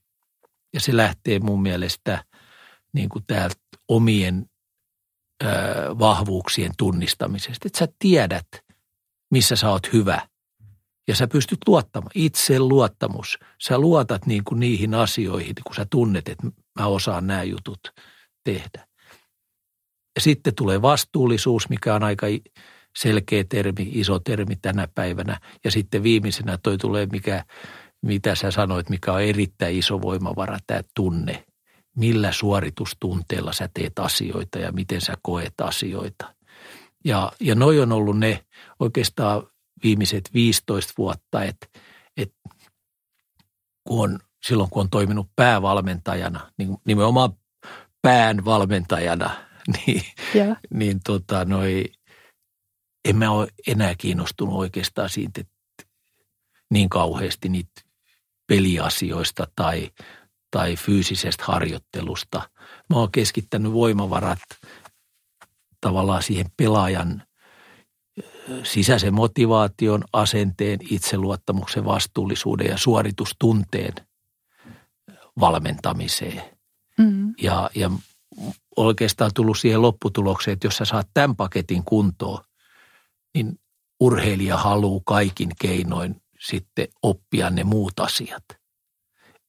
[0.73, 2.23] Ja se lähtee mun mielestä
[2.93, 3.55] niin kuin täältä
[3.87, 4.45] omien
[5.43, 5.47] ö,
[5.99, 7.67] vahvuuksien tunnistamisesta.
[7.67, 8.47] Että sä tiedät,
[9.31, 10.27] missä sä oot hyvä.
[11.07, 12.11] Ja sä pystyt luottamaan.
[12.15, 13.39] Itse luottamus.
[13.63, 16.47] Sä luotat niin kuin niihin asioihin, kun sä tunnet, että
[16.79, 17.79] mä osaan nämä jutut
[18.43, 18.87] tehdä.
[20.19, 22.27] Sitten tulee vastuullisuus, mikä on aika
[22.97, 25.39] selkeä termi, iso termi tänä päivänä.
[25.63, 27.45] Ja sitten viimeisenä toi tulee, mikä,
[28.01, 31.45] mitä sä sanoit, mikä on erittäin iso voimavara, tämä tunne.
[31.97, 36.35] Millä suoritustunteella sä teet asioita ja miten sä koet asioita.
[37.05, 38.45] Ja, ja noi on ollut ne
[38.79, 39.47] oikeastaan
[39.83, 41.67] viimeiset 15 vuotta, että,
[42.17, 42.35] että
[43.87, 47.33] kun on, silloin kun on toiminut päävalmentajana, niin nimenomaan
[48.01, 49.44] pään valmentajana,
[49.87, 50.03] niin,
[50.35, 50.57] yeah.
[50.73, 51.85] niin tota, noi,
[53.05, 55.53] en mä ole enää kiinnostunut oikeastaan siitä että
[56.71, 57.81] niin kauheasti niitä
[58.47, 59.91] peliasioista tai,
[60.51, 62.49] tai fyysisestä harjoittelusta.
[62.89, 64.39] Mä oon keskittänyt voimavarat
[65.81, 67.23] tavallaan siihen pelaajan
[68.63, 73.93] sisäisen motivaation, asenteen, itseluottamuksen, vastuullisuuden ja suoritustunteen
[75.39, 76.41] valmentamiseen.
[76.97, 77.33] Mm.
[77.41, 77.91] Ja, ja
[78.75, 82.43] oikeastaan tullut siihen lopputulokseen, että jos sä saat tämän paketin kuntoon,
[83.35, 83.59] niin
[83.99, 88.43] urheilija haluaa kaikin keinoin sitten oppia ne muut asiat.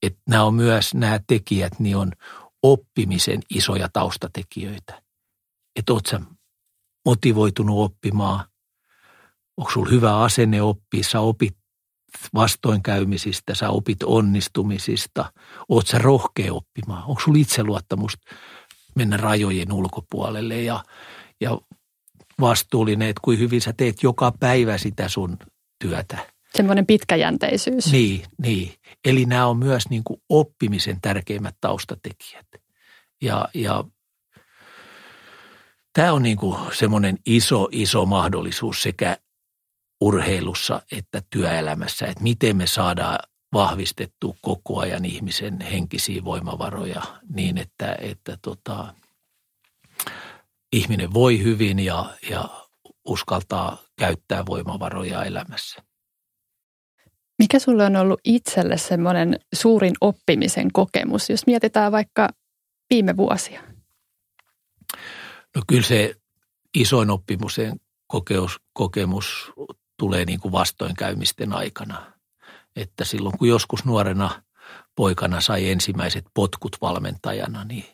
[0.02, 2.12] Että nämä on myös, nämä tekijät, niin on
[2.62, 5.02] oppimisen isoja taustatekijöitä.
[5.76, 6.20] Että oot sä
[7.04, 8.44] motivoitunut oppimaan,
[9.56, 11.56] onko sulla hyvä asenne oppia, sä opit
[12.34, 15.32] vastoinkäymisistä, sä opit onnistumisista,
[15.68, 18.34] oot sä rohkea oppimaan, onko sulla itseluottamusta
[18.96, 20.84] mennä rajojen ulkopuolelle ja,
[21.40, 21.58] ja
[22.40, 25.38] vastuullinen, että kuin hyvin sä teet joka päivä sitä sun
[25.78, 26.18] työtä.
[26.54, 27.92] Semmoinen pitkäjänteisyys.
[27.92, 28.74] Niin, niin.
[29.04, 32.46] Eli nämä on myös niin kuin oppimisen tärkeimmät taustatekijät.
[33.22, 33.84] Ja, ja
[35.92, 39.16] tämä on niin kuin semmoinen iso, iso mahdollisuus sekä
[40.00, 43.18] urheilussa että työelämässä, että miten me saadaan
[43.52, 47.02] vahvistettu koko ajan ihmisen henkisiä voimavaroja
[47.34, 48.94] niin, että, että tota,
[50.72, 52.48] ihminen voi hyvin ja, ja
[53.04, 55.82] uskaltaa käyttää voimavaroja elämässä.
[57.38, 62.28] Mikä sulle on ollut itselle semmoinen suurin oppimisen kokemus, jos mietitään vaikka
[62.90, 63.62] viime vuosia?
[65.56, 66.14] No kyllä se
[66.74, 69.52] isoin oppimisen kokemus, kokemus
[69.98, 72.15] tulee niin kuin vastoinkäymisten aikana.
[72.76, 74.42] Että silloin kun joskus nuorena
[74.96, 77.84] poikana sai ensimmäiset potkut valmentajana, niin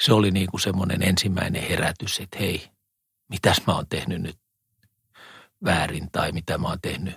[0.00, 2.70] se oli niin kuin semmoinen ensimmäinen herätys, että hei,
[3.28, 4.36] mitäs mä oon tehnyt nyt
[5.64, 7.14] väärin tai mitä mä oon tehnyt,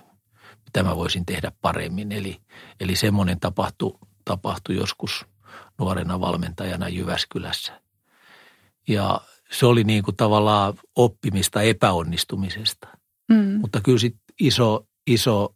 [0.64, 2.12] mitä mä voisin tehdä paremmin.
[2.12, 2.40] Eli,
[2.80, 5.26] eli semmoinen tapahtui, tapahtui joskus
[5.78, 7.80] nuorena valmentajana Jyväskylässä.
[8.88, 9.20] Ja
[9.50, 12.88] se oli niin kuin tavallaan oppimista epäonnistumisesta.
[13.28, 13.60] Mm.
[13.60, 15.54] Mutta kyllä sit iso, iso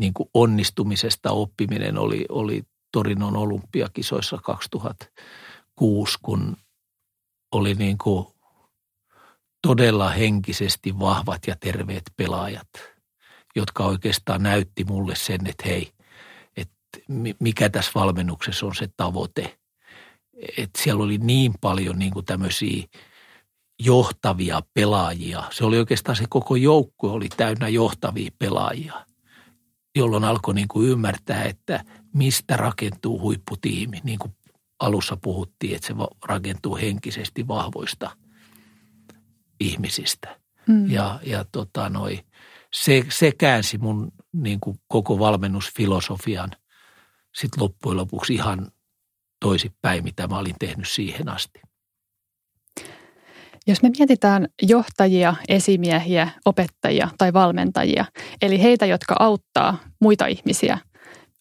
[0.00, 6.56] niin kuin onnistumisesta oppiminen oli, oli Torinon olympiakisoissa 2006, kun
[7.52, 8.26] oli niin kuin
[9.66, 12.68] todella henkisesti vahvat ja terveet pelaajat,
[13.56, 15.92] jotka oikeastaan näytti mulle sen, että hei,
[16.56, 16.98] että
[17.40, 19.58] mikä tässä valmennuksessa on se tavoite.
[20.56, 22.84] Että siellä oli niin paljon niin kuin tämmöisiä
[23.80, 25.44] johtavia pelaajia.
[25.50, 29.06] Se oli oikeastaan se koko joukkue oli täynnä johtavia pelaajia,
[29.96, 31.84] jolloin alkoi niin kuin ymmärtää, että
[32.14, 34.00] mistä rakentuu huipputiimi.
[34.04, 34.36] Niin kuin
[34.80, 38.16] alussa puhuttiin, että se rakentuu henkisesti vahvoista
[39.60, 40.40] ihmisistä.
[40.66, 40.90] Mm.
[40.90, 42.24] Ja, ja tota noi,
[42.72, 46.50] se, se käänsi mun niin kuin koko valmennusfilosofian
[47.34, 48.70] sitten loppujen lopuksi ihan
[49.40, 51.60] toisinpäin, mitä mä olin tehnyt siihen asti.
[53.66, 58.04] Jos me mietitään johtajia, esimiehiä, opettajia tai valmentajia,
[58.42, 60.78] eli heitä, jotka auttaa muita ihmisiä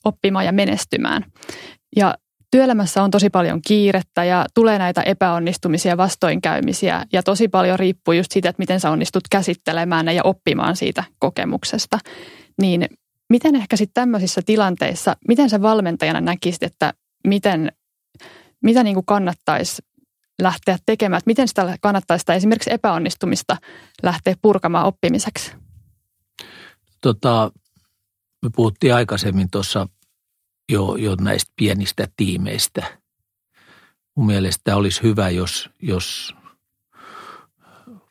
[0.05, 1.25] oppimaan ja menestymään.
[1.95, 2.15] Ja
[2.51, 8.31] työelämässä on tosi paljon kiirettä ja tulee näitä epäonnistumisia, vastoinkäymisiä ja tosi paljon riippuu just
[8.31, 11.99] siitä, että miten sä onnistut käsittelemään ne ja oppimaan siitä kokemuksesta.
[12.61, 12.87] Niin
[13.29, 16.93] miten ehkä sitten tämmöisissä tilanteissa, miten sä valmentajana näkisit, että
[17.27, 17.71] miten
[18.63, 19.81] mitä niin kannattaisi
[20.41, 21.17] lähteä tekemään?
[21.17, 23.57] Että miten sitä kannattaisi sitä esimerkiksi epäonnistumista
[24.03, 25.51] lähteä purkamaan oppimiseksi?
[27.01, 27.51] Tota,
[28.41, 29.87] me puhuttiin aikaisemmin tuossa
[30.71, 32.99] jo, jo näistä pienistä tiimeistä.
[34.15, 36.35] Mun mielestä olisi hyvä, jos, jos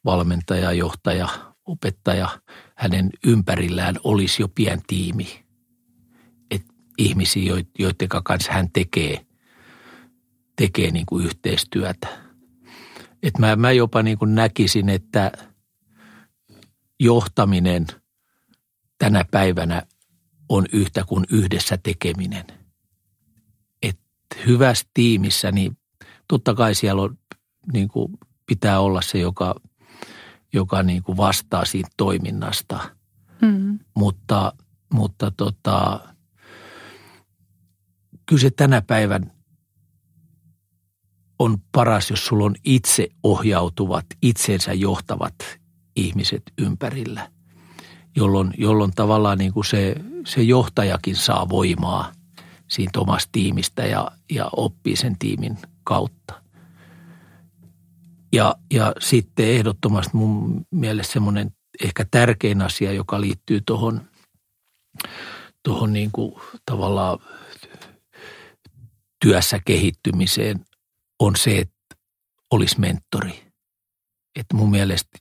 [0.05, 1.29] valmentaja, johtaja,
[1.65, 2.29] opettaja,
[2.77, 5.45] hänen ympärillään olisi jo pien tiimi.
[6.51, 6.63] Et
[6.99, 9.27] ihmisiä, joiden kanssa hän tekee,
[10.59, 12.09] tekee niin kuin yhteistyötä.
[13.23, 15.33] Et mä, mä jopa niin kuin näkisin, että
[17.01, 17.87] johtaminen
[18.99, 19.83] tänä päivänä
[20.49, 22.45] on yhtä kuin yhdessä tekeminen.
[23.83, 24.01] Et
[24.47, 25.79] hyvässä tiimissä, niin
[26.29, 27.19] totta kai siellä on,
[27.73, 28.13] niin kuin
[28.47, 29.55] pitää olla se, joka,
[30.53, 32.91] joka niin kuin vastaa siitä toiminnasta.
[33.43, 33.79] Mm.
[33.97, 34.53] Mutta,
[34.95, 36.01] mutta tota,
[38.27, 39.38] kyllä se tänä päivän
[41.39, 45.35] on paras, jos sulla on itse ohjautuvat, itsensä johtavat
[45.97, 47.31] ihmiset ympärillä,
[48.17, 52.13] jolloin, jolloin tavallaan niin kuin se, se johtajakin saa voimaa
[52.69, 56.43] siitä omasta tiimistä ja, ja oppii sen tiimin kautta.
[58.33, 61.51] Ja, ja sitten ehdottomasti mun mielestä semmoinen
[61.85, 64.01] ehkä tärkein asia, joka liittyy tuohon
[65.63, 66.35] tohon niin kuin
[66.71, 67.19] tavallaan
[69.25, 70.65] työssä kehittymiseen,
[71.19, 71.97] on se, että
[72.51, 73.53] olisi mentori.
[74.37, 75.19] Että mun mielestä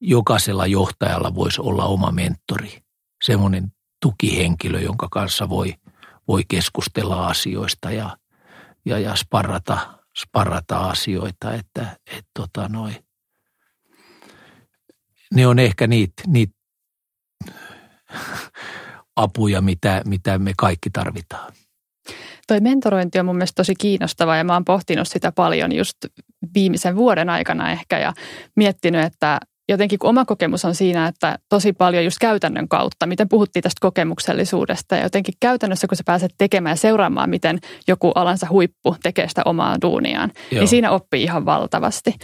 [0.00, 2.82] jokaisella johtajalla voisi olla oma mentori.
[3.24, 5.74] Semmoinen tukihenkilö, jonka kanssa voi,
[6.28, 8.16] voi keskustella asioista ja,
[8.84, 11.54] ja, ja sparrata, sparrata asioita.
[11.54, 12.92] Että et tota noi.
[15.34, 16.50] Ne on ehkä niitä niit
[19.16, 21.52] apuja, mitä, mitä me kaikki tarvitaan.
[22.46, 25.96] Toi mentorointi on mun mielestä tosi kiinnostavaa ja mä oon pohtinut sitä paljon just
[26.54, 28.12] viimeisen vuoden aikana ehkä ja
[28.56, 33.28] miettinyt, että jotenkin kun oma kokemus on siinä, että tosi paljon just käytännön kautta, miten
[33.28, 38.46] puhuttiin tästä kokemuksellisuudesta ja jotenkin käytännössä, kun sä pääset tekemään ja seuraamaan, miten joku alansa
[38.50, 40.60] huippu tekee sitä omaa duuniaan, niin Joo.
[40.60, 42.14] niin siinä oppii ihan valtavasti.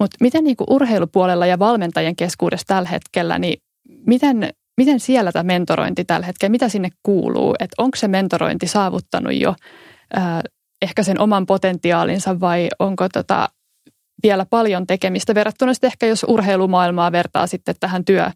[0.00, 3.62] Mutta miten niin kuin urheilupuolella ja valmentajien keskuudessa tällä hetkellä, niin
[4.06, 7.54] miten miten siellä tämä mentorointi tällä hetkellä, mitä sinne kuuluu?
[7.58, 9.54] Että onko se mentorointi saavuttanut jo
[10.18, 10.40] äh,
[10.82, 13.48] ehkä sen oman potentiaalinsa vai onko tota
[14.22, 18.30] vielä paljon tekemistä verrattuna sitten ehkä jos urheilumaailmaa vertaa sitten tähän työ,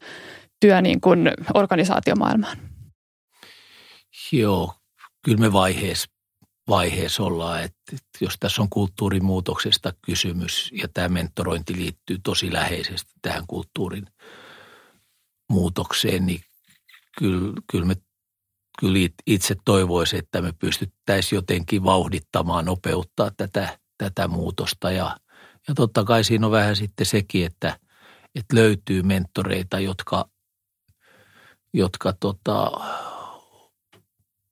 [0.61, 2.57] työ niin kuin organisaatiomaailmaan?
[4.33, 4.75] Joo,
[5.25, 6.09] kyllä me vaiheessa,
[6.69, 13.13] vaiheessa ollaan, että, että jos tässä on kulttuurimuutoksesta kysymys ja tämä mentorointi liittyy tosi läheisesti
[13.23, 14.07] tähän kulttuurin–
[15.49, 16.41] muutokseen, niin
[17.19, 17.95] kyllä, kyllä, me,
[18.81, 24.91] kyllä itse toivoisin, että me pystyttäisiin jotenkin vauhdittamaan, nopeuttaa tätä, tätä muutosta.
[24.91, 25.17] Ja,
[25.69, 27.79] ja totta kai siinä on vähän sitten sekin, että,
[28.35, 30.29] että löytyy mentoreita, jotka,
[31.75, 32.71] jotka tota,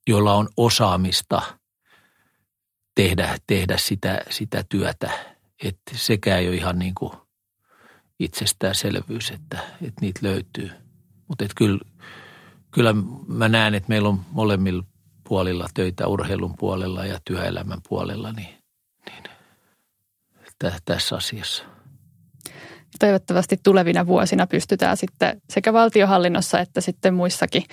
[0.07, 1.41] joilla on osaamista
[2.95, 5.11] tehdä, tehdä sitä, sitä työtä.
[5.63, 7.13] Että sekään ei ole ihan niin kuin
[8.19, 10.71] itsestäänselvyys, että, että niitä löytyy–
[11.27, 11.79] mutta kyllä,
[12.71, 12.95] kyllä
[13.27, 14.83] mä näen, että meillä on molemmilla
[15.23, 18.57] puolilla töitä urheilun puolella ja työelämän puolella niin,
[19.05, 19.23] niin
[20.59, 21.76] tä, tässä asiassa.
[22.99, 27.63] Toivottavasti tulevina vuosina pystytään sitten sekä valtiohallinnossa että sitten muissakin,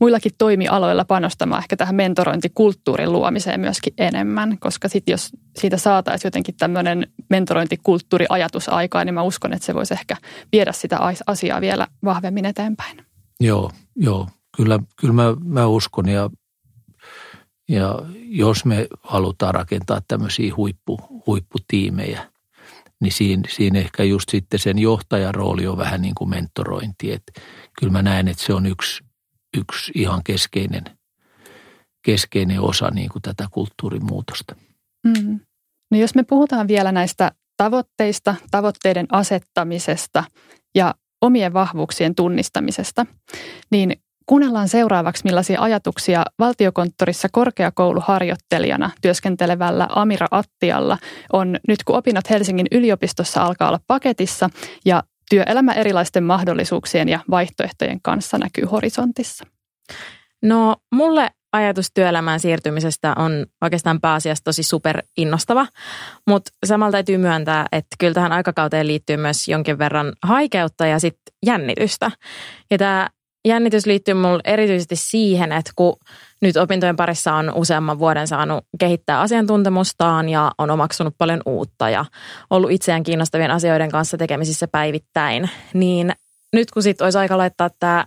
[0.00, 6.54] muillakin toimialoilla panostamaan ehkä tähän mentorointikulttuurin luomiseen myöskin enemmän, koska sitten jos siitä saataisiin jotenkin
[6.58, 10.16] tämmöinen mentorointikulttuuriajatus aikaa, niin mä uskon, että se voisi ehkä
[10.52, 12.96] viedä sitä asiaa vielä vahvemmin eteenpäin.
[13.40, 14.28] Joo, joo.
[14.56, 16.30] Kyllä, kyllä mä, mä uskon ja,
[17.68, 17.98] ja
[18.28, 22.30] jos me halutaan rakentaa tämmöisiä huippu, huipputiimejä,
[23.00, 27.12] niin siinä, siinä ehkä just sitten sen johtajan rooli on vähän niin kuin mentorointi.
[27.12, 27.32] Että
[27.80, 29.04] kyllä mä näen, että se on yksi,
[29.56, 30.84] yksi ihan keskeinen,
[32.04, 34.56] keskeinen osa niin kuin tätä kulttuurimuutosta.
[35.06, 35.40] Mm.
[35.90, 40.24] No jos me puhutaan vielä näistä tavoitteista, tavoitteiden asettamisesta
[40.74, 43.06] ja omien vahvuuksien tunnistamisesta,
[43.70, 43.96] niin
[44.30, 50.98] kuunnellaan seuraavaksi millaisia ajatuksia valtiokonttorissa korkeakouluharjoittelijana työskentelevällä Amira Attialla
[51.32, 54.50] on nyt kun opinnot Helsingin yliopistossa alkaa olla paketissa
[54.84, 59.46] ja työelämä erilaisten mahdollisuuksien ja vaihtoehtojen kanssa näkyy horisontissa.
[60.42, 65.66] No mulle ajatus työelämään siirtymisestä on oikeastaan pääasiassa tosi super innostava,
[66.26, 71.34] mutta samalla täytyy myöntää, että kyllä tähän aikakauteen liittyy myös jonkin verran haikeutta ja sitten
[71.46, 72.10] jännitystä.
[72.70, 73.08] Ja tämä
[73.44, 75.96] jännitys liittyy mulle erityisesti siihen, että kun
[76.42, 82.04] nyt opintojen parissa on useamman vuoden saanut kehittää asiantuntemustaan ja on omaksunut paljon uutta ja
[82.50, 86.12] ollut itseään kiinnostavien asioiden kanssa tekemisissä päivittäin, niin
[86.52, 88.06] nyt kun sitten olisi aika laittaa tämä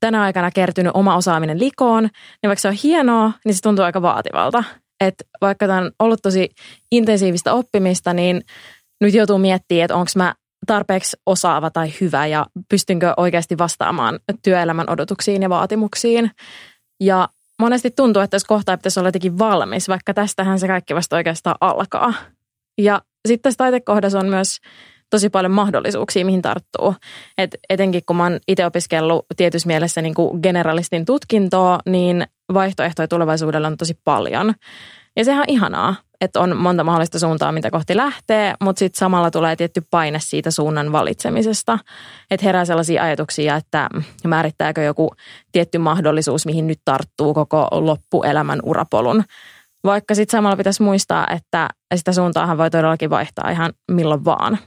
[0.00, 4.02] tänä aikana kertynyt oma osaaminen likoon, niin vaikka se on hienoa, niin se tuntuu aika
[4.02, 4.64] vaativalta.
[5.00, 6.48] Että vaikka tämä on ollut tosi
[6.92, 8.42] intensiivistä oppimista, niin
[9.00, 10.34] nyt joutuu miettimään, että onko mä
[10.66, 16.30] tarpeeksi osaava tai hyvä ja pystynkö oikeasti vastaamaan työelämän odotuksiin ja vaatimuksiin.
[17.00, 17.28] Ja
[17.60, 21.56] monesti tuntuu, että tässä kohtaa pitäisi olla jotenkin valmis, vaikka tästähän se kaikki vasta oikeastaan
[21.60, 22.14] alkaa.
[22.78, 24.58] Ja sitten tässä taitekohdassa on myös
[25.10, 26.94] tosi paljon mahdollisuuksia, mihin tarttuu.
[27.38, 33.08] Et etenkin kun mä oon itse opiskellut tietyssä mielessä niin kuin generalistin tutkintoa, niin vaihtoehtoja
[33.08, 34.54] tulevaisuudella on tosi paljon.
[35.16, 39.30] Ja sehän on ihanaa, että on monta mahdollista suuntaa, mitä kohti lähtee, mutta sitten samalla
[39.30, 41.78] tulee tietty paine siitä suunnan valitsemisesta.
[42.30, 43.88] Että herää sellaisia ajatuksia, että
[44.26, 45.14] määrittääkö joku
[45.52, 49.24] tietty mahdollisuus, mihin nyt tarttuu koko loppuelämän urapolun.
[49.84, 54.58] Vaikka sitten samalla pitäisi muistaa, että sitä suuntaahan voi todellakin vaihtaa ihan milloin vaan.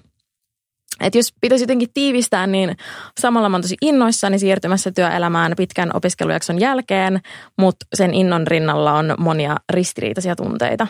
[0.99, 2.77] Et jos pitäisi jotenkin tiivistää, niin
[3.19, 7.19] samalla mä oon tosi innoissani siirtymässä työelämään pitkän opiskelujakson jälkeen,
[7.57, 10.87] mutta sen innon rinnalla on monia ristiriitaisia tunteita.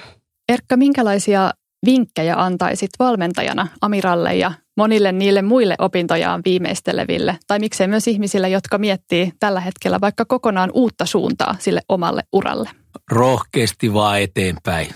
[0.50, 1.52] Erkka, minkälaisia
[1.86, 8.78] vinkkejä antaisit valmentajana Amiralle ja monille niille muille opintojaan viimeisteleville, tai miksei myös ihmisille, jotka
[8.78, 12.70] miettii tällä hetkellä vaikka kokonaan uutta suuntaa sille omalle uralle?
[13.12, 14.88] Rohkeasti vaan eteenpäin.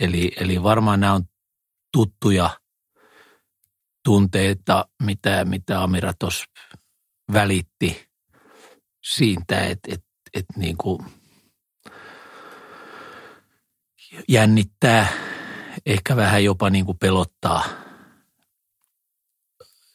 [0.00, 1.22] Eli, eli varmaan nämä on
[1.92, 2.50] tuttuja
[4.04, 6.12] tunteita, mitä, mitä Amira
[7.32, 8.08] välitti
[9.04, 11.04] siitä, että et, et niin kuin–
[14.28, 15.06] jännittää,
[15.86, 17.64] ehkä vähän jopa niin kuin pelottaa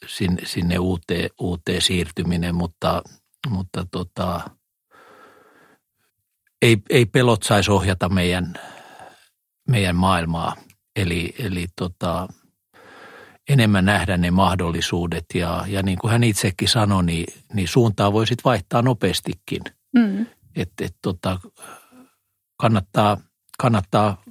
[0.08, 3.02] sinne, sinne uuteen, uuteen siirtyminen, mutta,
[3.50, 4.50] mutta tota,
[6.62, 8.54] ei, ei pelot saisi ohjata meidän,
[9.70, 10.56] meidän maailmaa.
[10.96, 12.28] Eli, eli tota,
[13.50, 18.46] enemmän nähdä ne mahdollisuudet ja, ja niin kuin hän itsekin sanoi, niin, niin suuntaa voisit
[18.46, 19.62] vaihtaa nopeastikin.
[19.96, 20.26] Mm.
[20.56, 21.40] Että et, tota,
[22.58, 23.18] kannattaa
[23.58, 24.24] kannattaa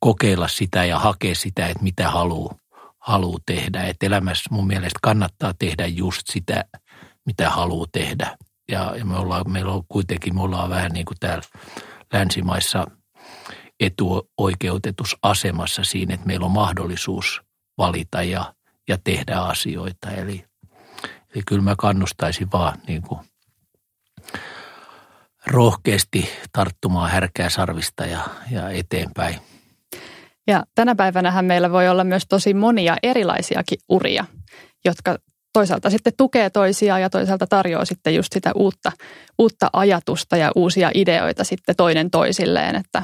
[0.00, 2.54] kokeilla sitä ja hakea sitä, että mitä haluaa
[2.98, 3.82] haluu tehdä.
[3.82, 6.64] Että elämässä mun mielestä kannattaa tehdä just sitä,
[7.26, 8.36] mitä haluaa tehdä.
[8.70, 11.42] Ja, ja me ollaan, meillä on kuitenkin, me ollaan vähän niin kuin täällä
[12.12, 12.86] länsimaissa
[13.80, 17.45] etuoikeutetus asemassa siinä, että meillä on mahdollisuus
[17.78, 18.54] valita ja,
[18.88, 20.10] ja tehdä asioita.
[20.10, 20.44] Eli,
[21.34, 23.20] eli kyllä mä kannustaisin vaan niin kuin–
[25.46, 28.20] rohkeasti tarttumaan härkää sarvista ja,
[28.50, 29.36] ja eteenpäin.
[30.46, 34.24] Ja tänä päivänähän meillä voi olla myös tosi monia erilaisiakin uria,
[34.84, 35.16] jotka
[35.52, 38.92] toisaalta sitten tukee toisiaan ja toisaalta tarjoaa sitten just sitä uutta,
[39.38, 43.02] uutta ajatusta ja uusia ideoita sitten toinen toisilleen, että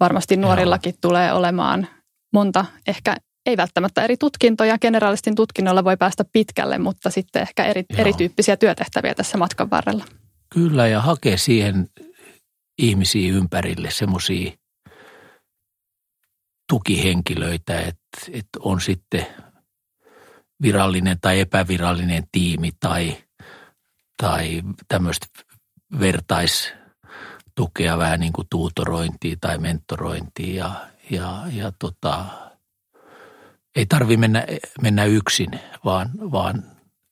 [0.00, 0.98] varmasti nuorillakin Joo.
[1.00, 1.88] tulee olemaan
[2.32, 3.16] monta ehkä
[3.46, 4.78] ei välttämättä eri tutkintoja.
[4.78, 10.04] Generalistin tutkinnolla voi päästä pitkälle, mutta sitten ehkä eri, erityyppisiä työtehtäviä tässä matkan varrella.
[10.54, 11.88] Kyllä, ja hakee siihen
[12.78, 14.52] ihmisiä ympärille semmoisia
[16.72, 19.26] tukihenkilöitä, että, että on sitten
[20.62, 23.16] virallinen tai epävirallinen tiimi tai,
[24.22, 25.26] tai tämmöistä
[26.00, 32.24] vertaistukea vähän niin kuin tuutorointia tai mentorointia ja, ja, ja tota,
[33.76, 34.46] ei tarvi mennä,
[34.82, 35.50] mennä yksin,
[35.84, 36.62] vaan, vaan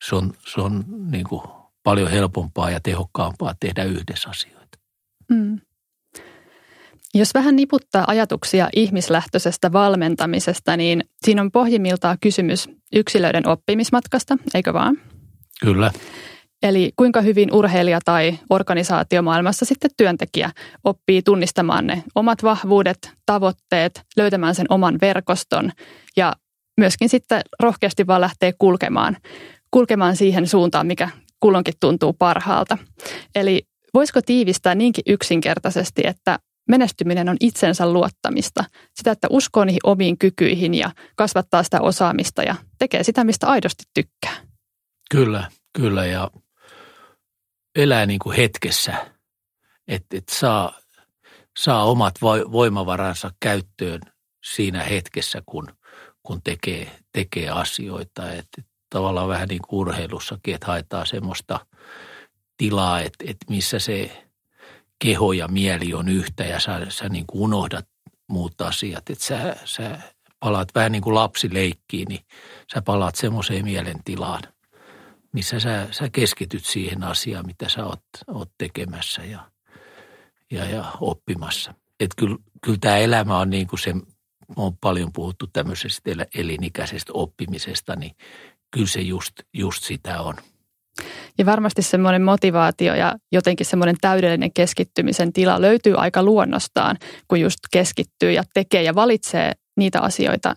[0.05, 1.43] se on, se on niin kuin–
[1.83, 4.79] paljon helpompaa ja tehokkaampaa tehdä yhdessä asioita.
[5.31, 5.61] Mm.
[7.15, 14.99] Jos vähän niputtaa ajatuksia ihmislähtöisestä valmentamisesta, niin siinä on pohjimmiltaan kysymys yksilöiden oppimismatkasta, eikö vaan?
[15.61, 15.91] Kyllä.
[16.63, 20.51] Eli kuinka hyvin urheilija tai organisaatiomaailmassa sitten työntekijä
[20.85, 25.73] oppii tunnistamaan ne omat vahvuudet, tavoitteet, löytämään sen oman verkoston
[26.17, 26.33] ja
[26.77, 29.17] myöskin sitten rohkeasti vaan lähtee kulkemaan,
[29.71, 31.11] kulkemaan siihen suuntaan, mikä
[31.41, 32.79] kulloinkin tuntuu parhaalta.
[33.35, 33.63] Eli
[33.95, 38.65] voisiko tiivistää niinkin yksinkertaisesti, että menestyminen on itsensä luottamista,
[38.95, 43.85] sitä, että uskoo niihin omiin kykyihin ja kasvattaa sitä osaamista ja tekee sitä, mistä aidosti
[43.95, 44.37] tykkää.
[45.11, 46.31] Kyllä, kyllä ja
[47.77, 48.95] elää niin kuin hetkessä,
[49.89, 50.79] että et saa,
[51.59, 52.15] saa omat
[52.53, 54.01] voimavaransa käyttöön
[54.45, 55.69] siinä hetkessä, kun,
[56.23, 58.33] kun tekee, tekee asioita.
[58.33, 61.67] Että tavallaan vähän niin kuin urheilussakin, että haetaan semmoista
[62.57, 64.27] tilaa, että, että missä se
[64.99, 67.89] keho ja mieli on yhtä ja sä, sä niin kuin unohdat
[68.29, 69.11] muut asiat.
[69.11, 69.99] Että sä, sä
[70.41, 72.21] palaat vähän niin kuin lapsi leikkiin, niin
[72.75, 74.43] sä palaat semmoiseen mielentilaan,
[75.33, 79.25] missä sä, sä keskityt siihen asiaan, mitä sä oot, oot tekemässä.
[79.25, 79.51] Ja,
[80.51, 81.75] ja, ja oppimassa.
[82.01, 83.95] Että kyllä, kyllä tämä elämä on niin kuin se,
[84.57, 88.13] on paljon puhuttu tämmöisestä elinikäisestä oppimisesta, niin
[88.71, 90.35] kyllä se just, just sitä on.
[91.39, 96.97] Ja varmasti semmoinen motivaatio ja jotenkin semmoinen täydellinen keskittymisen tila löytyy aika luonnostaan,
[97.29, 100.55] kun just keskittyy ja tekee ja valitsee niitä asioita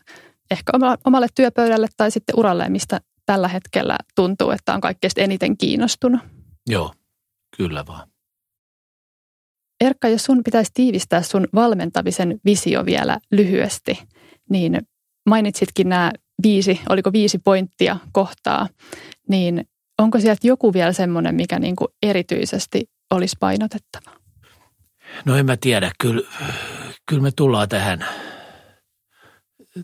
[0.52, 0.72] ehkä
[1.06, 6.22] omalle työpöydälle tai sitten uralle, mistä tällä hetkellä tuntuu, että on kaikkein eniten kiinnostunut.
[6.68, 6.94] Joo,
[7.58, 8.12] kyllä vaan.
[9.84, 14.00] Erkka, jos sun pitäisi tiivistää sun valmentamisen visio vielä lyhyesti,
[14.50, 14.82] niin
[15.30, 16.12] mainitsitkin nämä
[16.44, 18.68] viisi, oliko viisi pointtia kohtaa,
[19.30, 19.68] niin
[20.00, 24.12] onko sieltä joku vielä semmoinen, mikä niin kuin erityisesti olisi painotettava?
[25.26, 26.30] No en mä tiedä, kyllä,
[27.10, 28.06] kyllä me tullaan tähän,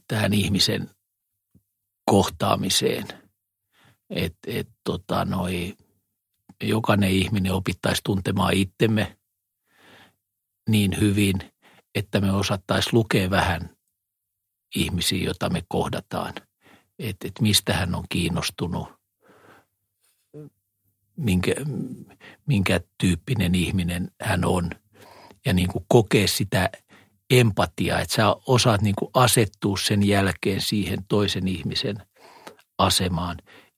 [0.07, 0.89] tähän ihmisen
[2.05, 3.05] kohtaamiseen,
[4.09, 5.73] että et, tota, noi,
[6.63, 9.18] jokainen ihminen opittaisi tuntemaan itsemme
[10.71, 11.35] niin hyvin,
[11.95, 13.69] että me osattaisiin lukea vähän
[14.75, 16.33] ihmisiä, joita me kohdataan.
[16.99, 18.87] Että et mistä hän on kiinnostunut,
[21.15, 21.51] minkä,
[22.45, 24.69] minkä tyyppinen ihminen hän on.
[25.45, 26.69] Ja niin kuin kokea sitä
[27.29, 31.95] empatiaa, että sä osaat niin kuin asettua sen jälkeen siihen toisen ihmisen
[32.77, 33.37] asemaan,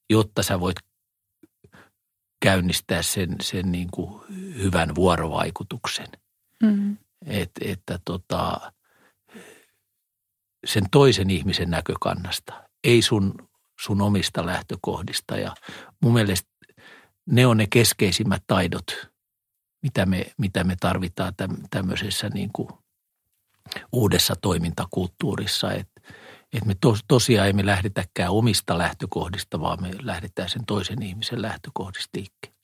[0.10, 0.76] jotta sä voit
[2.42, 4.22] käynnistää sen, sen niin kuin
[4.58, 6.08] hyvän vuorovaikutuksen.
[6.62, 6.98] Mm.
[7.26, 8.72] Et, että tota,
[10.66, 13.50] sen toisen ihmisen näkökannasta, ei sun,
[13.80, 15.38] sun omista lähtökohdista.
[15.38, 15.56] Ja
[16.04, 16.50] mun mielestä
[17.26, 19.08] ne on ne keskeisimmät taidot,
[19.84, 21.34] mitä me, mitä me tarvitaan
[21.70, 22.70] tämmöisessä niin kuin
[23.92, 25.72] uudessa toimintakulttuurissa.
[25.72, 26.02] Että
[26.54, 32.10] et me tos, tosiaan emme lähdetäkään omista lähtökohdista, vaan me lähdetään sen toisen ihmisen lähtökohdista
[32.18, 32.61] liikkeelle.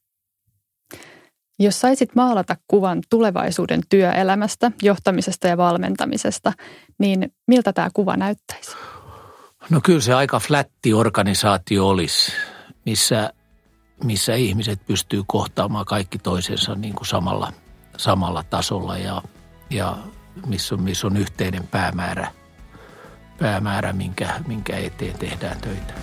[1.59, 6.53] Jos saisit maalata kuvan tulevaisuuden työelämästä, johtamisesta ja valmentamisesta,
[6.99, 8.71] niin miltä tämä kuva näyttäisi?
[9.69, 12.31] No kyllä se aika flätti organisaatio olisi,
[12.85, 13.33] missä,
[14.03, 17.53] missä ihmiset pystyy kohtaamaan kaikki toisensa niin kuin samalla,
[17.97, 19.21] samalla tasolla ja,
[19.69, 19.97] ja
[20.45, 22.31] missä, on, missä on yhteinen päämäärä,
[23.39, 25.93] päämäärä minkä, minkä eteen tehdään töitä.